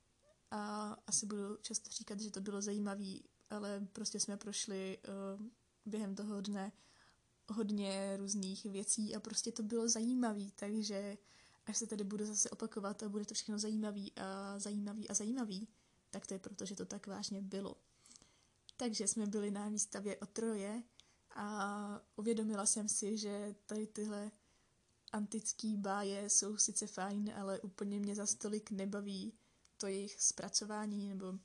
A 0.50 0.93
asi 1.07 1.26
budu 1.26 1.57
často 1.57 1.90
říkat, 1.90 2.21
že 2.21 2.31
to 2.31 2.40
bylo 2.40 2.62
zajímavý, 2.62 3.25
ale 3.50 3.87
prostě 3.93 4.21
jsme 4.21 4.37
prošli 4.37 4.99
uh, 5.38 5.47
během 5.87 6.14
toho 6.14 6.40
dne 6.40 6.73
hodně 7.49 8.16
různých 8.16 8.64
věcí 8.64 9.16
a 9.16 9.21
prostě 9.21 9.52
to 9.52 9.62
bylo 9.62 9.88
zajímavý, 9.88 10.52
takže 10.52 11.19
až 11.66 11.76
se 11.76 11.87
tady 11.87 12.05
budu 12.05 12.26
zase 12.26 12.50
opakovat 12.50 13.02
a 13.02 13.09
bude 13.09 13.25
to 13.25 13.35
všechno 13.35 13.59
zajímavý 13.59 14.12
a 14.16 14.59
zajímavý 14.59 15.09
a 15.09 15.14
zajímavý, 15.14 15.69
tak 16.16 16.26
to 16.26 16.35
je 16.35 16.38
proto, 16.38 16.64
že 16.64 16.76
to 16.76 16.85
tak 16.85 17.06
vážně 17.06 17.42
bylo. 17.42 17.76
Takže 18.76 19.08
jsme 19.08 19.26
byli 19.26 19.50
na 19.50 19.68
výstavě 19.68 20.16
o 20.16 20.26
Troje 20.26 20.82
a 21.30 22.00
uvědomila 22.16 22.66
jsem 22.66 22.88
si, 22.88 23.18
že 23.18 23.54
tady 23.66 23.87
tyhle 23.87 24.30
antický 25.12 25.76
báje 25.76 26.30
jsou 26.30 26.56
sice 26.56 26.87
fajn, 26.87 27.32
ale 27.37 27.61
úplně 27.61 28.00
mě 28.00 28.14
za 28.14 28.26
stolik 28.26 28.70
nebaví 28.70 29.32
to 29.76 29.87
jejich 29.87 30.23
zpracování, 30.23 31.08
nebo 31.08 31.38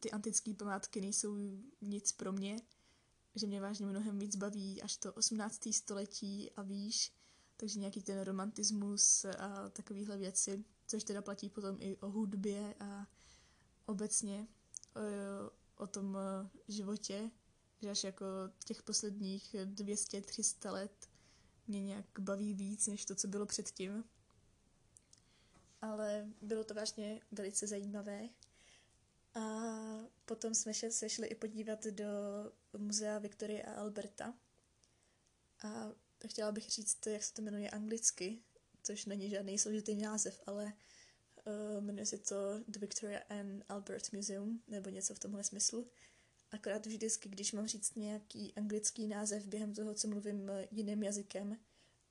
ty 0.00 0.10
antické 0.10 0.54
památky 0.54 1.00
nejsou 1.00 1.36
nic 1.80 2.12
pro 2.12 2.32
mě, 2.32 2.56
že 3.34 3.46
mě 3.46 3.60
vážně 3.60 3.86
mnohem 3.86 4.18
víc 4.18 4.36
baví 4.36 4.82
až 4.82 4.96
to 4.96 5.12
18. 5.12 5.68
století 5.72 6.50
a 6.56 6.62
výš, 6.62 7.12
takže 7.56 7.78
nějaký 7.78 8.02
ten 8.02 8.20
romantismus 8.20 9.24
a 9.24 9.68
takovéhle 9.70 10.16
věci, 10.16 10.64
což 10.86 11.04
teda 11.04 11.22
platí 11.22 11.50
potom 11.50 11.76
i 11.80 11.96
o 11.96 12.10
hudbě 12.10 12.74
a 12.80 13.06
obecně 13.86 14.46
o, 14.96 15.82
o 15.82 15.86
tom 15.86 16.18
životě, 16.68 17.30
že 17.82 17.90
až 17.90 18.04
jako 18.04 18.26
těch 18.64 18.82
posledních 18.82 19.54
200-300 19.54 20.72
let 20.72 21.08
mě 21.66 21.82
nějak 21.82 22.06
baví 22.18 22.54
víc, 22.54 22.86
než 22.86 23.04
to, 23.04 23.14
co 23.14 23.28
bylo 23.28 23.46
předtím. 23.46 24.04
Ale 25.82 26.26
bylo 26.42 26.64
to 26.64 26.74
vážně 26.74 27.20
velice 27.32 27.66
zajímavé. 27.66 28.28
A 29.34 29.40
potom 30.24 30.54
jsme 30.54 30.74
se 30.74 31.08
šli 31.08 31.26
i 31.26 31.34
podívat 31.34 31.84
do 31.84 32.04
muzea 32.78 33.18
Viktorie 33.18 33.62
a 33.62 33.80
Alberta. 33.80 34.34
A 35.64 35.92
chtěla 36.26 36.52
bych 36.52 36.70
říct, 36.70 37.06
jak 37.06 37.24
se 37.24 37.34
to 37.34 37.42
jmenuje 37.42 37.70
anglicky, 37.70 38.42
což 38.82 39.04
není 39.04 39.30
žádný 39.30 39.58
složitý 39.58 39.96
název, 39.96 40.40
ale 40.46 40.72
uh, 41.46 41.84
jmenuje 41.84 42.06
se 42.06 42.18
to 42.18 42.60
The 42.68 42.78
Victoria 42.78 43.20
and 43.28 43.64
Albert 43.68 44.12
Museum, 44.12 44.62
nebo 44.68 44.90
něco 44.90 45.14
v 45.14 45.18
tomhle 45.18 45.44
smyslu. 45.44 45.86
Akorát 46.50 46.86
vždycky, 46.86 47.28
když 47.28 47.52
mám 47.52 47.66
říct 47.66 47.96
nějaký 47.96 48.54
anglický 48.56 49.06
název 49.06 49.46
během 49.46 49.74
toho, 49.74 49.94
co 49.94 50.08
mluvím 50.08 50.50
jiným 50.70 51.02
jazykem, 51.02 51.56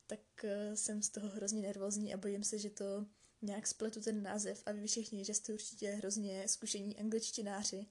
tak 0.07 0.19
uh, 0.43 0.73
jsem 0.73 1.01
z 1.01 1.09
toho 1.09 1.29
hrozně 1.29 1.61
nervózní 1.61 2.13
a 2.13 2.17
bojím 2.17 2.43
se, 2.43 2.59
že 2.59 2.69
to 2.69 3.05
nějak 3.41 3.67
spletu 3.67 4.01
ten 4.01 4.23
název 4.23 4.63
a 4.65 4.71
vy 4.71 4.87
všichni, 4.87 5.25
že 5.25 5.33
jste 5.33 5.53
určitě 5.53 5.91
hrozně 5.91 6.47
zkušení 6.47 6.99
angličtináři 6.99 7.85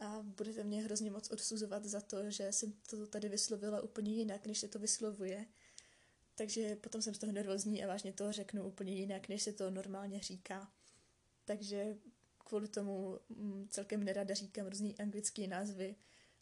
a 0.00 0.22
budete 0.22 0.64
mě 0.64 0.82
hrozně 0.82 1.10
moc 1.10 1.30
odsuzovat 1.30 1.84
za 1.84 2.00
to, 2.00 2.30
že 2.30 2.52
jsem 2.52 2.72
to 2.72 3.06
tady 3.06 3.28
vyslovila 3.28 3.80
úplně 3.80 4.14
jinak, 4.14 4.46
než 4.46 4.58
se 4.58 4.68
to 4.68 4.78
vyslovuje. 4.78 5.46
Takže 6.34 6.76
potom 6.76 7.02
jsem 7.02 7.14
z 7.14 7.18
toho 7.18 7.32
nervózní 7.32 7.84
a 7.84 7.86
vážně 7.86 8.12
to 8.12 8.32
řeknu 8.32 8.64
úplně 8.64 8.94
jinak, 8.94 9.28
než 9.28 9.42
se 9.42 9.52
to 9.52 9.70
normálně 9.70 10.20
říká. 10.20 10.72
Takže 11.48 11.96
kvůli 12.38 12.68
tomu 12.68 13.18
mm, 13.28 13.68
celkem 13.70 14.04
nerada 14.04 14.34
říkám 14.34 14.66
různý 14.66 14.98
anglické 14.98 15.46
názvy 15.46 15.96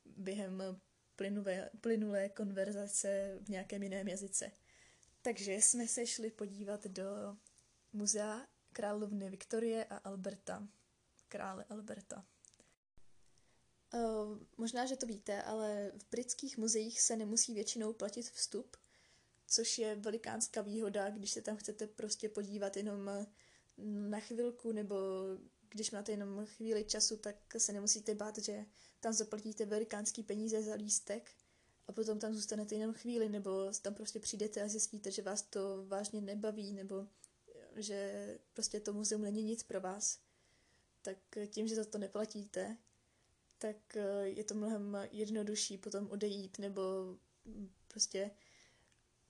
během 0.05 0.63
plynulé, 1.17 1.71
plynulé 1.81 2.29
konverzace 2.29 3.39
v 3.43 3.49
nějakém 3.49 3.83
jiném 3.83 4.09
jazyce. 4.09 4.53
Takže 5.23 5.53
jsme 5.53 5.89
se 5.89 6.07
šli 6.07 6.31
podívat 6.31 6.87
do 6.87 7.37
muzea 7.93 8.47
královny 8.73 9.31
Viktorie 9.31 9.85
a 9.85 9.97
Alberta. 9.97 10.69
Krále 11.29 11.65
Alberta. 11.65 12.25
Uh, 13.95 14.39
možná, 14.57 14.87
že 14.87 14.97
to 14.97 15.07
víte, 15.07 15.43
ale 15.43 15.93
v 15.99 16.11
britských 16.11 16.59
muzeích 16.59 17.01
se 17.01 17.17
nemusí 17.17 17.55
většinou 17.55 17.93
platit 17.93 18.31
vstup, 18.31 18.77
což 19.47 19.79
je 19.79 19.95
velikánská 19.97 20.63
výhoda, 20.63 21.11
když 21.11 21.31
se 21.31 21.43
tam 21.43 21.57
chcete 21.57 21.87
prostě 21.87 22.29
podívat 22.29 22.77
jenom 22.77 23.27
na 23.79 24.21
chvilku, 24.21 24.73
nebo 24.73 24.97
když 25.69 25.91
máte 25.91 26.13
jenom 26.13 26.47
chvíli 26.47 26.85
času, 26.85 27.17
tak 27.17 27.37
se 27.59 27.73
nemusíte 27.73 28.15
bát, 28.15 28.39
že 28.39 28.65
tam 29.01 29.13
zaplatíte 29.13 29.67
velikánský 29.67 30.23
peníze 30.23 30.63
za 30.63 30.75
lístek 30.75 31.31
a 31.87 31.93
potom 31.93 32.19
tam 32.19 32.35
zůstanete 32.35 32.75
jenom 32.75 32.95
chvíli, 32.95 33.29
nebo 33.29 33.73
tam 33.83 33.95
prostě 33.95 34.21
přijdete 34.21 34.63
a 34.63 34.69
zjistíte, 34.69 35.11
že 35.11 35.23
vás 35.23 35.43
to 35.43 35.85
vážně 35.87 36.21
nebaví, 36.21 36.73
nebo 36.73 37.07
že 37.77 38.39
prostě 38.53 38.81
to 38.81 38.93
muzeum 38.93 39.23
není 39.23 39.43
nic 39.43 39.63
pro 39.63 39.81
vás. 39.81 40.21
Tak 41.03 41.19
tím, 41.47 41.69
že 41.69 41.75
za 41.75 41.85
to 41.85 41.99
neplatíte, 41.99 42.77
tak 43.59 43.97
eh, 43.97 44.29
je 44.29 44.45
to 44.45 44.55
mnohem 44.55 44.97
jednodušší 45.11 45.79
potom 45.79 46.11
odejít, 46.11 46.59
nebo 46.59 46.83
prostě 47.89 48.31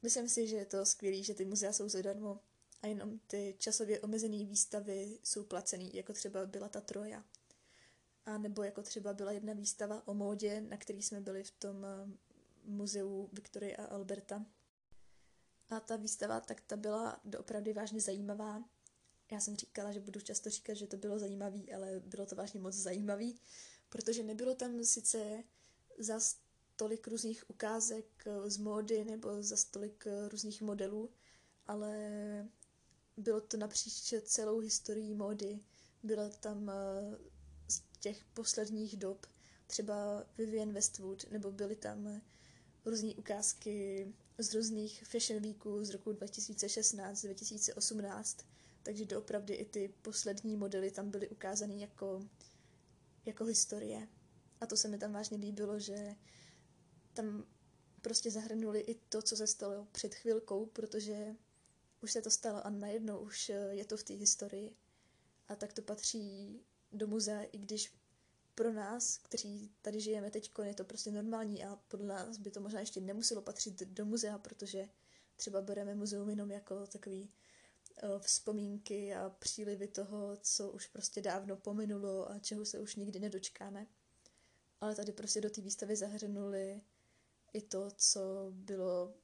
myslím 0.03 0.29
si, 0.29 0.47
že 0.47 0.57
je 0.57 0.67
to 0.67 0.87
skvělé, 0.87 1.23
že 1.23 1.35
ty 1.35 1.45
muzea 1.45 1.73
jsou 1.73 1.88
zadarmo 1.88 2.41
a 2.83 2.87
jenom 2.87 3.18
ty 3.18 3.54
časově 3.59 4.00
omezené 4.00 4.45
výstavy 4.45 5.18
jsou 5.25 5.45
placený, 5.45 5.95
jako 5.95 6.12
třeba 6.12 6.47
byla 6.47 6.68
ta 6.68 6.80
Troja. 6.80 7.25
A 8.25 8.38
nebo 8.38 8.62
jako 8.62 8.83
třeba 8.83 9.12
byla 9.12 9.33
jedna 9.33 9.52
výstava 9.52 10.09
o 10.09 10.14
módě, 10.14 10.61
na 10.61 10.76
který 10.76 11.02
jsme 11.02 11.21
byli 11.21 11.45
v 11.45 11.50
tom 11.50 11.85
eh, 11.85 12.11
muzeu 12.64 13.28
Viktorie 13.33 13.76
a 13.76 13.85
Alberta. 13.85 14.47
A 15.71 15.80
ta 15.80 15.97
výstava, 15.97 16.40
tak 16.40 16.61
ta 16.61 16.76
byla 16.76 17.21
doopravdy 17.25 17.73
vážně 17.73 18.00
zajímavá. 18.00 18.64
Já 19.30 19.40
jsem 19.40 19.56
říkala, 19.56 19.92
že 19.92 20.00
budu 20.00 20.21
často 20.21 20.50
říkat, 20.50 20.75
že 20.75 20.87
to 20.87 20.97
bylo 20.97 21.18
zajímavý, 21.18 21.73
ale 21.73 22.00
bylo 22.00 22.26
to 22.26 22.37
vážně 22.37 22.61
moc 22.61 22.75
zajímavý, 22.75 23.40
protože 23.88 24.22
nebylo 24.22 24.55
tam 24.55 24.85
sice 24.85 25.44
za 25.98 26.20
tolik 26.77 27.09
různých 27.09 27.51
ukázek 27.51 28.27
eh, 28.27 28.51
z 28.51 28.57
módy 28.57 29.05
nebo 29.05 29.42
za 29.42 29.57
tolik 29.70 30.07
eh, 30.07 30.29
různých 30.29 30.62
modelů, 30.62 31.11
ale 31.66 31.98
bylo 33.16 33.40
to 33.40 33.57
napříč 33.57 34.14
celou 34.22 34.59
historií 34.59 35.14
módy. 35.14 35.61
Byla 36.02 36.29
tam 36.29 36.70
eh, 36.70 36.74
z 37.68 37.83
těch 38.00 38.24
posledních 38.24 38.96
dob 38.96 39.26
třeba 39.66 40.24
Vivienne 40.38 40.72
Westwood, 40.72 41.31
nebo 41.31 41.52
byly 41.52 41.76
tam 41.76 42.20
různé 42.85 43.14
ukázky 43.14 44.07
z 44.38 44.55
různých 44.55 45.05
fashion 45.05 45.42
weeků 45.42 45.85
z 45.85 45.90
roku 45.90 46.12
2016, 46.12 47.22
2018, 47.22 48.38
takže 48.83 49.05
doopravdy 49.05 49.55
i 49.55 49.64
ty 49.64 49.94
poslední 50.02 50.57
modely 50.57 50.90
tam 50.90 51.11
byly 51.11 51.29
ukázány 51.29 51.81
jako, 51.81 52.29
jako 53.24 53.44
historie. 53.44 54.09
A 54.61 54.66
to 54.66 54.76
se 54.76 54.88
mi 54.88 54.98
tam 54.98 55.12
vážně 55.12 55.37
líbilo, 55.37 55.79
že 55.79 56.16
tam 57.12 57.44
prostě 58.02 58.31
zahrnuli 58.31 58.81
i 58.81 58.94
to, 58.94 59.22
co 59.22 59.37
se 59.37 59.46
stalo 59.46 59.87
před 59.92 60.14
chvilkou, 60.14 60.66
protože 60.66 61.35
už 62.02 62.12
se 62.12 62.22
to 62.22 62.30
stalo 62.30 62.66
a 62.66 62.70
najednou 62.70 63.18
už 63.18 63.48
je 63.70 63.85
to 63.85 63.96
v 63.96 64.02
té 64.02 64.14
historii. 64.14 64.76
A 65.48 65.56
tak 65.56 65.72
to 65.72 65.82
patří 65.82 66.61
do 66.92 67.06
muzea, 67.06 67.42
i 67.42 67.59
když 67.59 67.94
pro 68.54 68.72
nás, 68.72 69.18
kteří 69.18 69.70
tady 69.82 70.00
žijeme 70.00 70.30
teď, 70.30 70.50
je 70.62 70.74
to 70.74 70.85
prostě 70.85 71.11
normální 71.11 71.64
a 71.64 71.76
podle 71.76 72.06
nás 72.06 72.38
by 72.38 72.50
to 72.50 72.61
možná 72.61 72.80
ještě 72.80 73.00
nemuselo 73.00 73.42
patřit 73.42 73.82
do 73.82 74.04
muzea, 74.04 74.38
protože 74.38 74.88
třeba 75.37 75.62
bereme 75.62 75.94
muzeum 75.94 76.30
jenom 76.30 76.50
jako 76.50 76.87
takový 76.87 77.22
uh, 78.02 78.20
vzpomínky 78.20 79.14
a 79.14 79.30
přílivy 79.30 79.88
toho, 79.88 80.37
co 80.37 80.70
už 80.70 80.87
prostě 80.87 81.22
dávno 81.22 81.56
pominulo 81.56 82.30
a 82.30 82.38
čeho 82.38 82.64
se 82.64 82.78
už 82.78 82.96
nikdy 82.96 83.20
nedočkáme. 83.20 83.87
Ale 84.80 84.94
tady 84.94 85.12
prostě 85.12 85.40
do 85.40 85.50
té 85.50 85.61
výstavy 85.61 85.96
zahrnuli 85.96 86.80
i 87.52 87.61
to, 87.61 87.90
co 87.96 88.20
bylo 88.50 89.14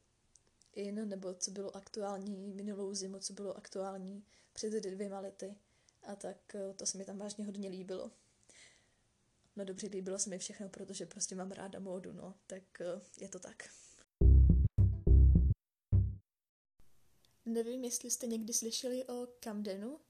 in, 0.72 1.08
nebo 1.08 1.35
co 1.35 1.50
bylo 1.50 1.76
aktuální 1.76 2.52
minulou 2.54 2.94
zimu, 2.94 3.18
co 3.18 3.32
bylo 3.32 3.56
aktuální 3.56 4.24
před 4.52 4.72
dvěma 4.72 5.20
lety. 5.20 5.54
A 6.02 6.16
tak 6.16 6.37
uh, 6.54 6.74
to 6.76 6.87
se 6.87 6.98
mi 6.98 7.04
tam 7.04 7.18
vážně 7.18 7.44
hodně 7.44 7.68
líbilo. 7.68 8.11
No 9.56 9.64
dobře, 9.64 9.87
líbilo 9.87 10.18
se 10.18 10.30
mi 10.30 10.38
všechno, 10.38 10.68
protože 10.68 11.06
prostě 11.06 11.35
mám 11.35 11.50
ráda 11.50 11.80
módu, 11.80 12.12
no, 12.12 12.35
tak 12.46 12.62
uh, 12.80 13.02
je 13.20 13.28
to 13.28 13.38
tak. 13.38 13.68
Nevím, 17.44 17.85
jestli 17.85 18.11
jste 18.11 18.26
někdy 18.26 18.52
slyšeli 18.52 19.04
o 19.04 19.26
Camdenu, 19.40 20.00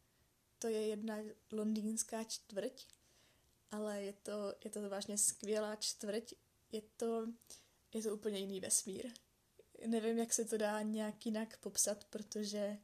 to 0.58 0.68
je 0.68 0.86
jedna 0.86 1.18
londýnská 1.52 2.24
čtvrť, 2.24 2.86
ale 3.70 4.02
je 4.02 4.12
to, 4.12 4.54
je 4.64 4.70
to 4.70 4.88
vážně 4.88 5.18
skvělá 5.18 5.76
čtvrť, 5.76 6.32
je 6.72 6.82
to, 6.96 7.26
je 7.94 8.02
to 8.02 8.14
úplně 8.14 8.38
jiný 8.38 8.60
vesmír. 8.60 9.12
Nevím, 9.86 10.18
jak 10.18 10.32
se 10.32 10.44
to 10.44 10.56
dá 10.56 10.82
nějak 10.82 11.26
jinak 11.26 11.56
popsat, 11.56 12.04
protože 12.04 12.78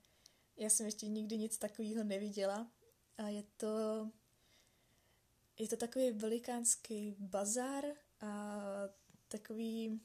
já 0.56 0.70
jsem 0.70 0.86
ještě 0.86 1.08
nikdy 1.08 1.38
nic 1.38 1.58
takového 1.58 2.04
neviděla 2.04 2.70
a 3.16 3.28
je 3.28 3.42
to 3.56 4.06
je 5.58 5.68
to 5.68 5.76
takový 5.76 6.10
velikánský 6.10 7.16
bazar 7.18 7.84
a 8.20 8.60
takový... 9.28 10.00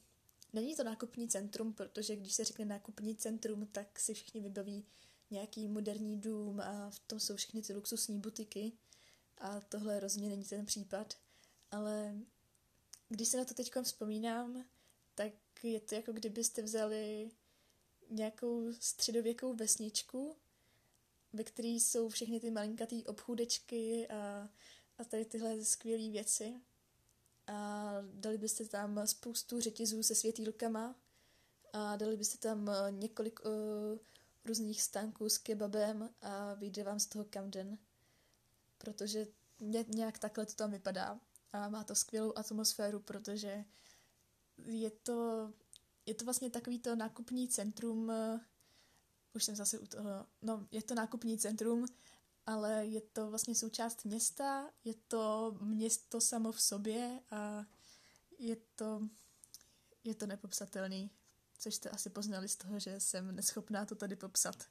Není 0.54 0.76
to 0.76 0.84
nákupní 0.84 1.28
centrum, 1.28 1.74
protože 1.74 2.16
když 2.16 2.34
se 2.34 2.44
řekne 2.44 2.66
nákupní 2.66 3.16
centrum, 3.16 3.68
tak 3.68 4.00
si 4.00 4.14
všichni 4.14 4.42
vybaví 4.42 4.86
nějaký 5.32 5.68
moderní 5.68 6.22
dům 6.22 6.60
a 6.60 6.90
v 6.90 7.00
tom 7.00 7.20
jsou 7.20 7.36
všechny 7.36 7.62
ty 7.62 7.74
luxusní 7.74 8.20
butiky 8.20 8.72
a 9.38 9.62
tohle 9.62 10.00
rozhodně 10.00 10.30
není 10.30 10.44
ten 10.44 10.66
případ. 10.66 11.18
Ale 11.72 12.16
když 13.10 13.28
se 13.28 13.38
na 13.38 13.46
to 13.46 13.54
teď 13.54 13.72
vzpomínám, 13.84 14.66
tak 15.16 15.34
je 15.64 15.80
to 15.80 15.96
jako 15.96 16.12
kdybyste 16.12 16.62
vzali 16.62 17.32
nějakou 18.10 18.74
středověkou 18.74 19.54
vesničku, 19.54 20.36
ve 21.34 21.44
které 21.44 21.68
jsou 21.68 22.10
všechny 22.10 22.40
ty 22.40 22.52
malinkatý 22.52 23.06
obchůdečky 23.06 24.08
a 24.08 24.50
a 24.98 25.04
tady 25.04 25.26
tyhle 25.26 25.66
skvělé 25.66 26.10
věci. 26.10 26.62
A 27.48 27.94
dali 28.14 28.38
byste 28.38 28.66
tam 28.66 29.08
spoustu 29.08 29.62
řetězů 29.62 30.04
se 30.04 30.16
světýlkama 30.16 30.96
a 31.74 31.96
dali 31.96 32.18
byste 32.18 32.38
tam 32.38 32.70
eh, 32.70 32.92
několik 32.92 33.40
uh, 33.46 33.52
různých 34.46 34.82
stánků 34.82 35.30
s 35.30 35.38
kebabem 35.38 36.10
a 36.22 36.54
vyjde 36.54 36.84
vám 36.84 37.00
z 37.00 37.06
toho 37.06 37.26
Camden. 37.26 37.78
Protože 38.78 39.28
nějak 39.88 40.20
takhle 40.20 40.46
to 40.46 40.54
tam 40.54 40.72
vypadá 40.72 41.20
a 41.54 41.70
má 41.70 41.84
to 41.84 41.96
skvělou 41.96 42.38
atmosféru, 42.38 43.00
protože 43.00 43.66
je 44.66 44.90
to, 44.90 45.50
je 46.06 46.14
to 46.14 46.26
vlastně 46.26 46.50
takový 46.50 46.80
to 46.80 46.96
nákupní 46.96 47.48
centrum, 47.48 48.10
uh, 48.10 48.40
už 49.34 49.44
jsem 49.44 49.56
zase 49.56 49.80
u 49.80 49.86
toho, 49.86 50.26
no 50.42 50.68
je 50.72 50.84
to 50.84 50.96
nákupní 50.96 51.38
centrum, 51.38 51.86
ale 52.46 52.86
je 52.86 53.02
to 53.02 53.30
vlastně 53.30 53.56
součást 53.56 54.06
města, 54.06 54.70
je 54.84 54.94
to 55.08 55.56
město 55.62 56.22
samo 56.22 56.52
v 56.52 56.62
sobě 56.62 57.20
a 57.32 57.66
je 58.40 58.58
to, 58.76 59.02
je 60.04 60.16
to 60.16 60.28
nepopsatelný, 60.28 61.12
což 61.60 61.76
jste 61.76 61.90
asi 61.90 62.10
poznali 62.10 62.48
z 62.50 62.56
toho, 62.56 62.80
že 62.80 63.00
jsem 63.00 63.36
neschopná 63.36 63.86
to 63.86 63.96
tady 63.96 64.16
popsat. 64.16 64.64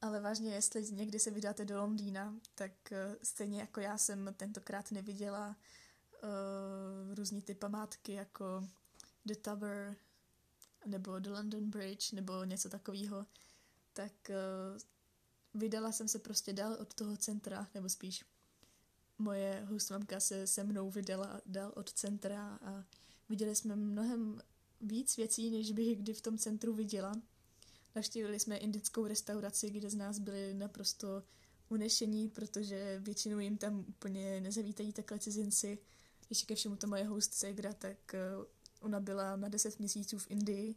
Ale 0.00 0.20
vážně, 0.20 0.54
jestli 0.54 0.92
někdy 0.92 1.18
se 1.18 1.30
vydáte 1.30 1.64
do 1.64 1.78
Londýna, 1.78 2.34
tak 2.54 2.72
uh, 2.90 3.16
stejně 3.22 3.60
jako 3.60 3.80
já 3.80 3.98
jsem 3.98 4.34
tentokrát 4.36 4.90
neviděla 4.90 5.48
uh, 5.48 7.14
různý 7.14 7.42
ty 7.42 7.54
památky 7.54 8.12
jako 8.12 8.68
The 9.28 9.34
Tower 9.34 9.96
nebo 10.86 11.18
do 11.18 11.32
London 11.32 11.70
Bridge, 11.70 12.12
nebo 12.12 12.44
něco 12.44 12.68
takového, 12.68 13.26
tak 13.92 14.12
uh, 14.28 14.80
vydala 15.60 15.92
jsem 15.92 16.08
se 16.08 16.18
prostě 16.18 16.52
dál 16.52 16.76
od 16.80 16.94
toho 16.94 17.16
centra, 17.16 17.68
nebo 17.74 17.88
spíš 17.88 18.24
moje 19.18 19.64
hostmamka 19.68 20.20
se 20.20 20.46
se 20.46 20.64
mnou 20.64 20.90
vydala 20.90 21.40
dál 21.46 21.72
od 21.76 21.92
centra 21.92 22.58
a 22.62 22.84
viděli 23.28 23.54
jsme 23.54 23.76
mnohem 23.76 24.40
víc 24.80 25.16
věcí, 25.16 25.50
než 25.50 25.72
bych 25.72 25.98
kdy 25.98 26.14
v 26.14 26.20
tom 26.20 26.38
centru 26.38 26.74
viděla. 26.74 27.20
Navštívili 27.94 28.40
jsme 28.40 28.56
indickou 28.56 29.06
restauraci, 29.06 29.70
kde 29.70 29.90
z 29.90 29.94
nás 29.94 30.18
byli 30.18 30.54
naprosto 30.54 31.22
unešení, 31.68 32.28
protože 32.28 33.00
většinou 33.04 33.38
jim 33.38 33.58
tam 33.58 33.84
úplně 33.88 34.40
nezavítají 34.40 34.92
takhle 34.92 35.18
cizinci. 35.18 35.78
Ještě 36.30 36.46
ke 36.46 36.54
všemu 36.54 36.76
to 36.76 36.86
moje 36.86 37.04
host 37.04 37.34
Segra, 37.34 37.72
tak 37.72 38.14
eh, 38.14 38.18
ona 38.80 39.00
byla 39.00 39.36
na 39.36 39.48
10 39.48 39.78
měsíců 39.78 40.18
v 40.18 40.30
Indii, 40.30 40.74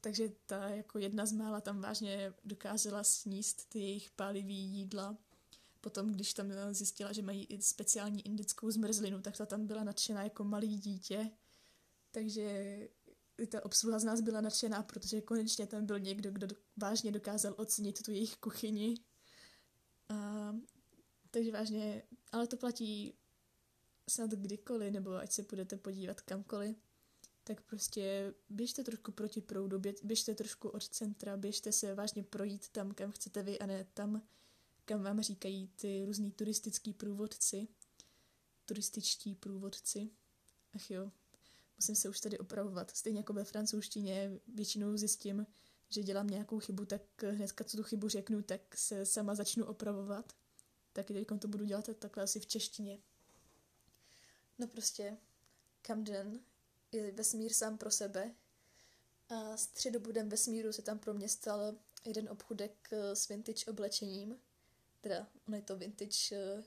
takže 0.00 0.28
ta 0.46 0.68
jako 0.68 0.98
jedna 0.98 1.26
z 1.26 1.32
mála 1.32 1.60
tam 1.60 1.80
vážně 1.80 2.32
dokázala 2.44 3.04
sníst 3.04 3.68
ty 3.68 3.78
jejich 3.78 4.10
pálivý 4.10 4.54
jídla. 4.54 5.16
Potom, 5.80 6.12
když 6.12 6.34
tam 6.34 6.52
zjistila, 6.72 7.12
že 7.12 7.22
mají 7.22 7.44
i 7.44 7.62
speciální 7.62 8.26
indickou 8.26 8.70
zmrzlinu, 8.70 9.22
tak 9.22 9.36
ta 9.36 9.46
tam 9.46 9.66
byla 9.66 9.84
nadšená 9.84 10.22
jako 10.24 10.44
malý 10.44 10.78
dítě. 10.78 11.30
Takže 12.10 12.78
ta 13.48 13.64
obsluha 13.64 13.98
z 13.98 14.04
nás 14.04 14.20
byla 14.20 14.40
nadšená, 14.40 14.82
protože 14.82 15.20
konečně 15.20 15.66
tam 15.66 15.86
byl 15.86 15.98
někdo, 15.98 16.30
kdo 16.30 16.48
vážně 16.76 17.12
dokázal 17.12 17.54
ocenit 17.56 18.02
tu 18.02 18.10
jejich 18.10 18.36
kuchyni. 18.36 18.94
A, 20.08 20.52
takže 21.30 21.52
vážně, 21.52 22.02
ale 22.32 22.46
to 22.46 22.56
platí 22.56 23.14
snad 24.08 24.30
kdykoliv, 24.30 24.92
nebo 24.92 25.10
ať 25.14 25.32
se 25.32 25.42
budete 25.42 25.76
podívat 25.76 26.20
kamkoliv, 26.20 26.76
tak 27.44 27.60
prostě 27.60 28.34
běžte 28.48 28.84
trošku 28.84 29.12
proti 29.12 29.40
proudu, 29.40 29.82
běžte 30.02 30.34
trošku 30.34 30.68
od 30.68 30.88
centra, 30.88 31.36
běžte 31.36 31.72
se 31.72 31.94
vážně 31.94 32.24
projít 32.24 32.68
tam, 32.68 32.94
kam 32.94 33.10
chcete 33.10 33.42
vy 33.42 33.58
a 33.58 33.66
ne 33.66 33.86
tam, 33.94 34.22
kam 34.84 35.02
vám 35.02 35.20
říkají 35.22 35.68
ty 35.76 36.04
různý 36.04 36.32
turistický 36.32 36.92
průvodci, 36.92 37.68
turističtí 38.66 39.34
průvodci. 39.34 40.10
Ach 40.74 40.90
jo, 40.90 41.12
musím 41.76 41.94
se 41.94 42.08
už 42.08 42.20
tady 42.20 42.38
opravovat. 42.38 42.90
Stejně 42.96 43.18
jako 43.18 43.32
ve 43.32 43.44
francouzštině 43.44 44.40
většinou 44.54 44.96
zjistím, 44.96 45.46
že 45.88 46.02
dělám 46.02 46.26
nějakou 46.26 46.58
chybu, 46.58 46.84
tak 46.84 47.02
hnedka 47.22 47.64
co 47.64 47.76
tu 47.76 47.82
chybu 47.82 48.08
řeknu, 48.08 48.42
tak 48.42 48.76
se 48.76 49.06
sama 49.06 49.34
začnu 49.34 49.64
opravovat. 49.64 50.32
Tak 50.92 51.06
teď 51.06 51.26
to 51.38 51.48
budu 51.48 51.64
dělat 51.64 51.90
takhle 51.98 52.22
asi 52.22 52.40
v 52.40 52.46
češtině. 52.46 52.98
No 54.58 54.66
prostě 54.66 55.16
Camden 55.82 56.40
je 56.92 57.12
vesmír 57.12 57.52
sám 57.52 57.78
pro 57.78 57.90
sebe 57.90 58.34
a 59.28 59.56
středobudem 59.56 60.28
vesmíru 60.28 60.72
se 60.72 60.82
tam 60.82 60.98
pro 60.98 61.14
mě 61.14 61.28
stal 61.28 61.74
jeden 62.04 62.28
obchudek 62.28 62.88
s 62.92 63.28
vintage 63.28 63.70
oblečením. 63.70 64.38
Teda 65.00 65.26
ono 65.48 65.56
je 65.56 65.62
to 65.62 65.76
vintage 65.76 66.16
eh, 66.32 66.64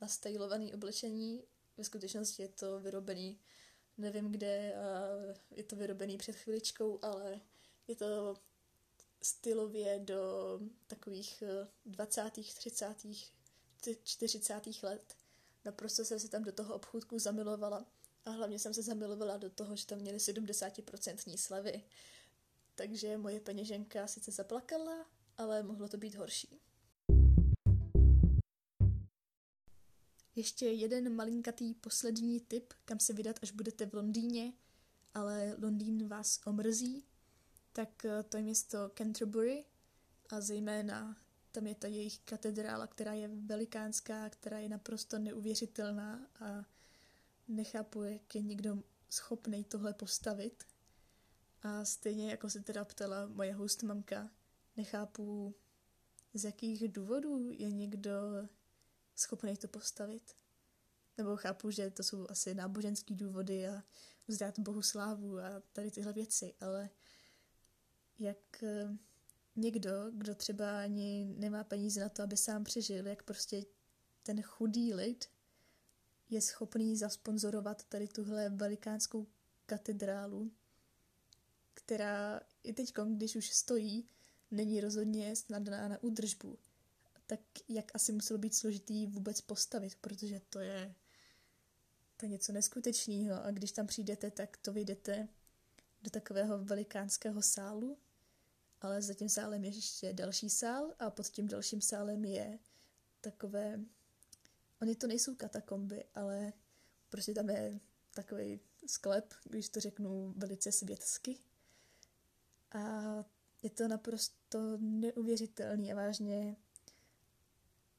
nastylovaný 0.00 0.74
oblečení, 0.74 1.42
ve 1.76 1.84
skutečnosti 1.84 2.42
je 2.42 2.48
to 2.48 2.80
vyrobený 2.80 3.38
nevím 3.98 4.32
kde, 4.32 4.74
je 5.50 5.64
to 5.64 5.76
vyrobený 5.76 6.18
před 6.18 6.36
chviličkou, 6.36 6.98
ale 7.02 7.40
je 7.88 7.96
to 7.96 8.36
stylově 9.22 9.98
do 9.98 10.60
takových 10.86 11.42
20., 11.86 12.30
30., 12.30 13.06
40. 14.04 14.82
let. 14.82 15.16
Naprosto 15.64 16.04
jsem 16.04 16.20
se 16.20 16.28
tam 16.28 16.44
do 16.44 16.52
toho 16.52 16.74
obchůdku 16.74 17.18
zamilovala. 17.18 17.86
A 18.26 18.30
hlavně 18.30 18.58
jsem 18.58 18.74
se 18.74 18.82
zamilovala 18.82 19.36
do 19.36 19.50
toho, 19.50 19.76
že 19.76 19.86
tam 19.86 19.98
měli 19.98 20.18
70% 20.18 21.36
slevy. 21.36 21.82
Takže 22.74 23.16
moje 23.18 23.40
peněženka 23.40 24.06
sice 24.06 24.30
zaplakala, 24.30 25.06
ale 25.38 25.62
mohlo 25.62 25.88
to 25.88 25.96
být 25.96 26.14
horší. 26.14 26.60
Ještě 30.34 30.66
jeden 30.66 31.14
malinkatý 31.14 31.74
poslední 31.74 32.40
tip, 32.40 32.72
kam 32.84 33.00
se 33.00 33.12
vydat, 33.12 33.38
až 33.42 33.50
budete 33.50 33.86
v 33.86 33.94
Londýně, 33.94 34.52
ale 35.14 35.56
Londýn 35.58 36.08
vás 36.08 36.40
omrzí, 36.46 37.04
tak 37.72 38.04
eh, 38.04 38.22
to 38.22 38.36
je 38.36 38.42
město 38.42 38.90
Canterbury 38.94 39.64
a 40.28 40.40
zejména 40.40 41.16
tam 41.52 41.66
je 41.66 41.74
ta 41.74 41.88
jejich 41.88 42.18
katedrála, 42.18 42.86
která 42.86 43.12
je 43.12 43.28
velikánská, 43.28 44.30
která 44.30 44.58
je 44.58 44.68
naprosto 44.68 45.18
neuvěřitelná 45.18 46.26
a 46.40 46.64
nechápu, 47.48 48.02
jak 48.02 48.34
je 48.34 48.42
někdo 48.42 48.82
schopný 49.10 49.64
tohle 49.64 49.94
postavit. 49.94 50.64
A 51.62 51.84
stejně 51.84 52.30
jako 52.30 52.50
se 52.50 52.60
teda 52.60 52.84
ptala 52.84 53.26
moje 53.26 53.54
hostmamka, 53.54 54.30
nechápu, 54.76 55.54
z 56.34 56.44
jakých 56.44 56.92
důvodů 56.92 57.50
je 57.50 57.70
někdo 57.70 58.10
schopný 59.14 59.56
to 59.56 59.68
postavit. 59.68 60.36
Nebo 61.18 61.36
chápu, 61.36 61.70
že 61.70 61.90
to 61.90 62.02
jsou 62.02 62.26
asi 62.30 62.54
náboženský 62.54 63.14
důvody 63.14 63.68
a 63.68 63.82
vzdát 64.28 64.58
Bohu 64.58 64.82
slávu 64.82 65.38
a 65.38 65.62
tady 65.72 65.90
tyhle 65.90 66.12
věci, 66.12 66.54
ale 66.60 66.90
jak 68.18 68.62
eh, 68.62 68.96
někdo, 69.56 69.90
kdo 70.12 70.34
třeba 70.34 70.82
ani 70.82 71.34
nemá 71.36 71.64
peníze 71.64 72.00
na 72.00 72.08
to, 72.08 72.22
aby 72.22 72.36
sám 72.36 72.64
přežil, 72.64 73.06
jak 73.06 73.22
prostě 73.22 73.64
ten 74.22 74.42
chudý 74.42 74.94
lid 74.94 75.24
je 76.30 76.40
schopný 76.40 76.96
zasponzorovat 76.96 77.84
tady 77.84 78.08
tuhle 78.08 78.48
velikánskou 78.48 79.26
katedrálu, 79.66 80.52
která 81.74 82.40
i 82.62 82.72
teď, 82.72 82.92
když 83.08 83.36
už 83.36 83.50
stojí, 83.50 84.08
není 84.50 84.80
rozhodně 84.80 85.36
snadná 85.36 85.88
na 85.88 86.02
údržbu. 86.02 86.58
Tak 87.26 87.40
jak 87.68 87.90
asi 87.94 88.12
muselo 88.12 88.38
být 88.38 88.54
složitý 88.54 89.06
vůbec 89.06 89.40
postavit, 89.40 89.94
protože 90.00 90.40
to 90.50 90.60
je, 90.60 90.94
to 92.16 92.26
je 92.26 92.30
něco 92.30 92.52
neskutečného. 92.52 93.44
A 93.44 93.50
když 93.50 93.72
tam 93.72 93.86
přijdete, 93.86 94.30
tak 94.30 94.56
to 94.56 94.72
vyjdete 94.72 95.28
do 96.02 96.10
takového 96.10 96.58
velikánského 96.58 97.42
sálu, 97.42 97.98
ale 98.80 99.02
za 99.02 99.14
tím 99.14 99.28
sálem 99.28 99.64
je 99.64 99.70
ještě 99.70 100.12
další 100.12 100.50
sál 100.50 100.94
a 100.98 101.10
pod 101.10 101.26
tím 101.28 101.48
dalším 101.48 101.80
sálem 101.80 102.24
je 102.24 102.58
takové, 103.20 103.80
oni 104.82 104.96
to 104.96 105.06
nejsou 105.06 105.34
katakomby, 105.34 106.04
ale 106.14 106.52
prostě 107.08 107.34
tam 107.34 107.50
je 107.50 107.80
takový 108.14 108.60
sklep, 108.86 109.34
když 109.44 109.68
to 109.68 109.80
řeknu 109.80 110.34
velice 110.36 110.72
světsky. 110.72 111.38
A 112.72 113.02
je 113.62 113.70
to 113.70 113.88
naprosto 113.88 114.78
neuvěřitelný 114.80 115.92
a 115.92 115.96
vážně 115.96 116.56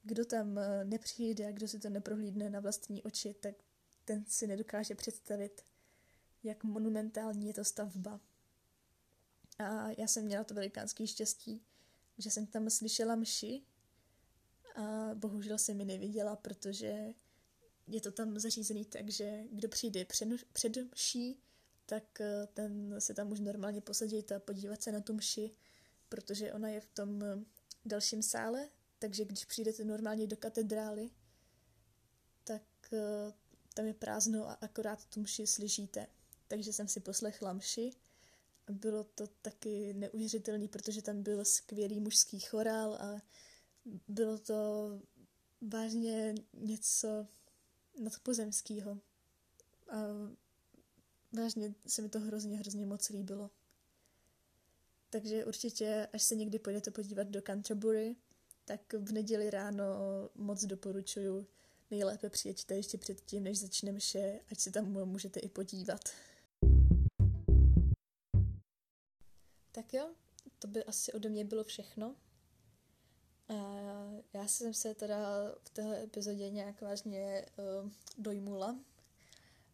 kdo 0.08 0.26
tam 0.26 0.58
eh, 0.58 0.86
nepřijde 0.86 1.48
a 1.48 1.52
kdo 1.52 1.68
si 1.68 1.80
to 1.80 1.90
neprohlídne 1.90 2.50
na 2.50 2.60
vlastní 2.60 3.04
oči, 3.04 3.34
tak 3.34 3.56
ten 4.06 4.26
si 4.26 4.48
nedokáže 4.48 4.96
představit, 4.96 5.62
jak 6.44 6.64
monumentální 6.64 7.48
je 7.48 7.54
to 7.54 7.64
stavba. 7.64 8.20
A 9.60 9.90
já 9.98 10.08
jsem 10.08 10.26
měla 10.26 10.44
to 10.44 10.54
velikánský 10.54 11.08
štěstí, 11.08 11.62
že 12.18 12.32
jsem 12.32 12.46
tam 12.48 12.70
slyšela 12.70 13.16
mši 13.16 13.62
a 14.78 15.16
bohužel 15.16 15.58
jsem 15.58 15.78
mi 15.78 15.86
neviděla, 15.86 16.36
protože 16.36 17.14
je 17.88 18.02
to 18.02 18.12
tam 18.12 18.40
zařízený 18.40 18.86
tak, 18.86 19.10
že 19.10 19.44
kdo 19.52 19.70
přijde 19.70 20.06
před, 20.54 20.78
mší, 20.92 21.40
tak 21.86 22.22
eh, 22.22 22.48
ten 22.54 22.96
se 23.00 23.14
tam 23.14 23.32
už 23.32 23.40
normálně 23.40 23.82
posadit 23.82 24.32
a 24.32 24.40
podívat 24.40 24.84
se 24.84 24.92
na 24.92 25.02
tu 25.02 25.14
mši, 25.14 25.52
protože 26.10 26.54
ona 26.54 26.70
je 26.70 26.82
v 26.82 26.88
tom 26.88 27.24
eh, 27.24 27.38
dalším 27.86 28.24
sále, 28.24 28.70
takže 29.00 29.26
když 29.26 29.46
přijdete 29.46 29.84
normálně 29.84 30.28
do 30.28 30.38
katedrály, 30.38 31.10
tak 32.44 32.64
uh, 32.92 33.34
tam 33.74 33.86
je 33.86 33.94
prázdno 33.94 34.50
a 34.50 34.54
akorát 34.54 35.06
tu 35.06 35.22
mši 35.22 35.48
slyšíte. 35.48 36.08
Takže 36.48 36.74
jsem 36.74 36.88
si 36.88 37.00
poslechla 37.00 37.54
mši 37.54 37.92
a 38.68 38.72
bylo 38.72 39.04
to 39.04 39.28
taky 39.28 39.94
neuvěřitelné, 39.94 40.68
protože 40.68 41.02
tam 41.02 41.24
byl 41.24 41.46
skvělý 41.46 42.00
mužský 42.00 42.40
chorál 42.40 42.94
a 42.94 43.22
bylo 44.08 44.38
to 44.38 44.90
vážně 45.62 46.36
něco 46.54 47.28
nadpozemského. 48.04 48.98
A 49.90 49.98
vážně 51.32 51.76
se 51.88 52.02
mi 52.02 52.10
to 52.10 52.20
hrozně, 52.20 52.58
hrozně 52.58 52.86
moc 52.86 53.10
líbilo. 53.10 53.52
Takže 55.10 55.46
určitě, 55.46 56.08
až 56.14 56.24
se 56.24 56.36
někdy 56.36 56.60
půjdete 56.60 56.92
podívat 56.92 57.28
do 57.28 57.42
Canterbury, 57.42 58.16
tak 58.66 58.94
v 58.94 59.12
neděli 59.12 59.50
ráno 59.50 59.86
moc 60.36 60.66
doporučuju. 60.66 61.48
Nejlépe 61.92 62.30
přijeďte 62.30 62.76
ještě 62.76 62.98
předtím, 62.98 63.44
než 63.44 63.60
začne 63.60 63.92
mše, 63.92 64.40
ať 64.52 64.60
se 64.60 64.72
tam 64.72 65.06
můžete 65.06 65.40
i 65.40 65.50
podívat. 65.50 66.00
Tak 69.72 69.94
jo, 69.94 70.10
to 70.60 70.68
by 70.68 70.84
asi 70.84 71.14
ode 71.14 71.30
mě 71.30 71.46
bylo 71.46 71.64
všechno. 71.64 72.16
A 73.50 73.54
já 74.34 74.48
jsem 74.48 74.74
se 74.74 74.94
teda 74.94 75.18
v 75.64 75.70
téhle 75.70 76.04
epizodě 76.04 76.50
nějak 76.50 76.82
vážně 76.82 77.46
uh, 77.84 77.92
dojmula, 78.18 78.80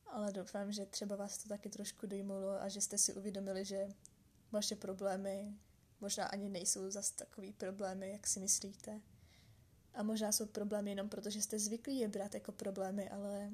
ale 0.08 0.32
doufám, 0.32 0.72
že 0.72 0.86
třeba 0.86 1.16
vás 1.16 1.38
to 1.38 1.50
taky 1.50 1.70
trošku 1.70 2.08
dojmulo 2.08 2.62
a 2.62 2.70
že 2.70 2.82
jste 2.82 2.98
si 2.98 3.14
uvědomili, 3.14 3.66
že 3.66 3.88
vaše 4.52 4.76
problémy 4.76 5.54
možná 6.02 6.26
ani 6.26 6.50
nejsou 6.50 6.90
zas 6.90 7.12
takový 7.12 7.54
problémy, 7.54 8.12
jak 8.12 8.28
si 8.28 8.40
myslíte. 8.40 9.02
A 9.94 10.04
možná 10.04 10.32
jsou 10.32 10.46
problémy 10.46 10.92
jenom 10.92 11.10
proto, 11.10 11.30
že 11.30 11.42
jste 11.42 11.60
zvyklí 11.60 12.00
je 12.00 12.08
brát 12.08 12.34
jako 12.34 12.52
problémy, 12.52 13.10
ale 13.10 13.52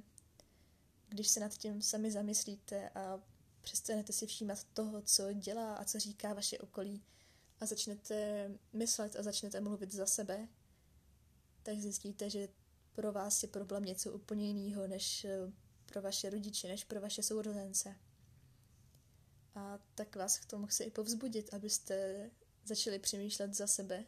když 1.10 1.28
se 1.28 1.40
nad 1.40 1.54
tím 1.54 1.82
sami 1.82 2.12
zamyslíte 2.12 2.90
a 2.90 3.20
přestanete 3.62 4.14
si 4.14 4.28
všímat 4.28 4.64
toho, 4.64 5.02
co 5.02 5.34
dělá 5.34 5.76
a 5.76 5.86
co 5.86 6.00
říká 6.00 6.34
vaše 6.34 6.58
okolí 6.58 7.04
a 7.60 7.66
začnete 7.66 8.50
myslet 8.74 9.16
a 9.16 9.24
začnete 9.24 9.62
mluvit 9.62 9.92
za 9.92 10.06
sebe, 10.06 10.48
tak 11.64 11.80
zjistíte, 11.80 12.30
že 12.30 12.48
pro 12.92 13.12
vás 13.12 13.44
je 13.44 13.50
problém 13.50 13.86
něco 13.86 14.12
úplně 14.12 14.48
jiného 14.48 14.88
než 14.88 15.26
eh, 15.26 15.52
pro 15.86 16.02
vaše 16.02 16.30
rodiče, 16.30 16.68
než 16.68 16.84
pro 16.84 17.02
vaše 17.02 17.24
sourozence. 17.24 17.96
A 19.56 19.80
tak 19.96 20.16
vás 20.16 20.40
k 20.40 20.46
tomu 20.46 20.68
chci 20.68 20.84
i 20.84 20.92
povzbudit, 20.92 21.54
abyste 21.54 22.30
začali 22.66 23.00
přemýšlet 23.00 23.54
za 23.54 23.68
sebe, 23.68 24.06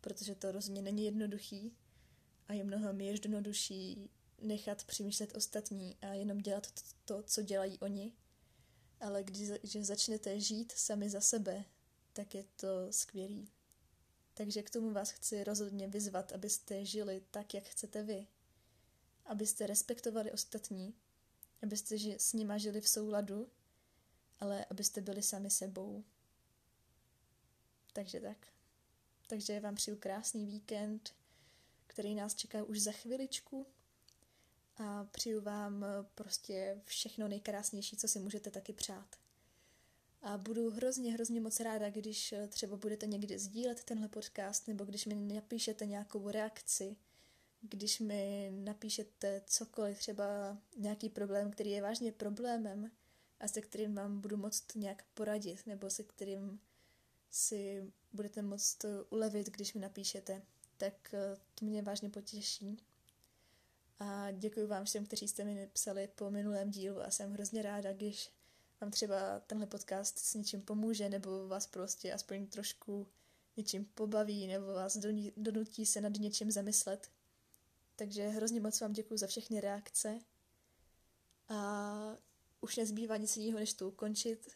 protože 0.00 0.34
to 0.34 0.52
rozhodně 0.52 0.82
není 0.82 1.04
jednoduchý 1.04 1.76
a 2.48 2.52
je 2.52 2.64
mnohem 2.64 3.00
jednodušší 3.00 4.10
nechat 4.42 4.84
přemýšlet 4.84 5.36
ostatní 5.36 5.96
a 6.02 6.06
jenom 6.06 6.38
dělat 6.38 6.66
to, 6.72 6.82
to 7.04 7.22
co 7.22 7.42
dělají 7.42 7.78
oni. 7.78 8.12
Ale 9.00 9.22
když 9.22 9.86
začnete 9.86 10.40
žít 10.40 10.72
sami 10.72 11.10
za 11.10 11.20
sebe, 11.20 11.64
tak 12.12 12.34
je 12.34 12.44
to 12.56 12.92
skvělý. 12.92 13.50
Takže 14.34 14.62
k 14.62 14.70
tomu 14.70 14.92
vás 14.92 15.10
chci 15.10 15.44
rozhodně 15.44 15.88
vyzvat, 15.88 16.32
abyste 16.32 16.84
žili 16.84 17.22
tak, 17.30 17.54
jak 17.54 17.64
chcete 17.64 18.02
vy. 18.02 18.26
Abyste 19.24 19.66
respektovali 19.66 20.32
ostatní, 20.32 20.94
abyste 21.62 21.98
s 22.18 22.32
nima 22.32 22.58
žili 22.58 22.80
v 22.80 22.88
souladu, 22.88 23.50
ale 24.38 24.64
abyste 24.64 25.00
byli 25.00 25.22
sami 25.22 25.50
sebou. 25.50 26.04
Takže 27.92 28.20
tak. 28.20 28.46
Takže 29.26 29.60
vám 29.60 29.74
přeju 29.74 29.96
krásný 29.96 30.46
víkend, 30.46 31.14
který 31.86 32.14
nás 32.14 32.34
čeká 32.34 32.64
už 32.64 32.80
za 32.80 32.92
chviličku. 32.92 33.66
A 34.76 35.04
přeju 35.04 35.40
vám 35.40 35.84
prostě 36.14 36.80
všechno 36.84 37.28
nejkrásnější, 37.28 37.96
co 37.96 38.08
si 38.08 38.18
můžete 38.18 38.50
taky 38.50 38.72
přát. 38.72 39.19
A 40.22 40.38
budu 40.38 40.70
hrozně, 40.70 41.12
hrozně 41.12 41.40
moc 41.40 41.60
ráda, 41.60 41.90
když 41.90 42.34
třeba 42.48 42.76
budete 42.76 43.06
někdy 43.06 43.38
sdílet 43.38 43.84
tenhle 43.84 44.08
podcast, 44.08 44.68
nebo 44.68 44.84
když 44.84 45.06
mi 45.06 45.14
napíšete 45.14 45.86
nějakou 45.86 46.30
reakci, 46.30 46.96
když 47.60 48.00
mi 48.00 48.50
napíšete 48.54 49.42
cokoliv, 49.46 49.98
třeba 49.98 50.58
nějaký 50.76 51.08
problém, 51.08 51.50
který 51.50 51.70
je 51.70 51.82
vážně 51.82 52.12
problémem 52.12 52.90
a 53.40 53.48
se 53.48 53.60
kterým 53.60 53.94
vám 53.94 54.20
budu 54.20 54.36
moct 54.36 54.74
nějak 54.74 55.04
poradit, 55.14 55.66
nebo 55.66 55.90
se 55.90 56.02
kterým 56.02 56.60
si 57.30 57.92
budete 58.12 58.42
moct 58.42 58.84
ulevit, 59.10 59.46
když 59.50 59.74
mi 59.74 59.80
napíšete, 59.80 60.42
tak 60.76 61.14
eh, 61.14 61.36
to 61.54 61.66
mě 61.66 61.82
vážně 61.82 62.10
potěší. 62.10 62.76
A 63.98 64.30
děkuji 64.30 64.66
vám 64.66 64.84
všem, 64.84 65.06
kteří 65.06 65.28
jste 65.28 65.44
mi 65.44 65.70
psali 65.72 66.08
po 66.14 66.30
minulém 66.30 66.70
dílu 66.70 67.02
a 67.02 67.10
jsem 67.10 67.32
hrozně 67.32 67.62
ráda, 67.62 67.92
když 67.92 68.30
vám 68.80 68.90
třeba 68.90 69.40
tenhle 69.40 69.66
podcast 69.66 70.18
s 70.18 70.34
něčím 70.34 70.62
pomůže, 70.62 71.08
nebo 71.08 71.48
vás 71.48 71.66
prostě 71.66 72.12
aspoň 72.12 72.46
trošku 72.46 73.06
něčím 73.56 73.84
pobaví, 73.84 74.46
nebo 74.46 74.66
vás 74.66 74.96
donutí 75.36 75.86
se 75.86 76.00
nad 76.00 76.12
něčím 76.12 76.50
zamyslet. 76.50 77.10
Takže 77.96 78.28
hrozně 78.28 78.60
moc 78.60 78.80
vám 78.80 78.92
děkuji 78.92 79.18
za 79.18 79.26
všechny 79.26 79.60
reakce 79.60 80.18
a 81.48 82.16
už 82.60 82.76
nezbývá 82.76 83.16
nic 83.16 83.36
jiného, 83.36 83.58
než 83.58 83.74
to 83.74 83.88
ukončit. 83.88 84.50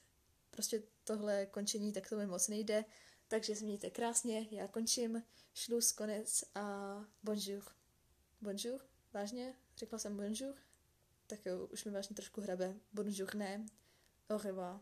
Prostě 0.51 0.83
tohle 1.05 1.47
končení 1.47 1.93
tak 1.93 2.09
to 2.09 2.17
mi 2.17 2.27
moc 2.27 2.49
nejde, 2.49 2.85
takže 3.29 3.57
se 3.57 3.91
krásně, 3.91 4.49
já 4.51 4.69
končím, 4.69 5.23
šluz, 5.55 5.93
konec 5.93 6.45
a 6.55 6.95
bonjour. 7.23 7.63
Bonjour? 8.41 8.81
Vážně? 9.13 9.55
Řekla 9.77 9.99
jsem 9.99 10.17
bonjour? 10.17 10.55
Tak 11.27 11.47
jo, 11.47 11.67
už 11.67 11.85
mi 11.85 11.91
vážně 11.91 12.17
trošku 12.17 12.41
hrabe. 12.41 12.75
Bonjour, 12.93 13.35
ne. 13.35 13.67
Au 14.29 14.37
revoir. 14.37 14.81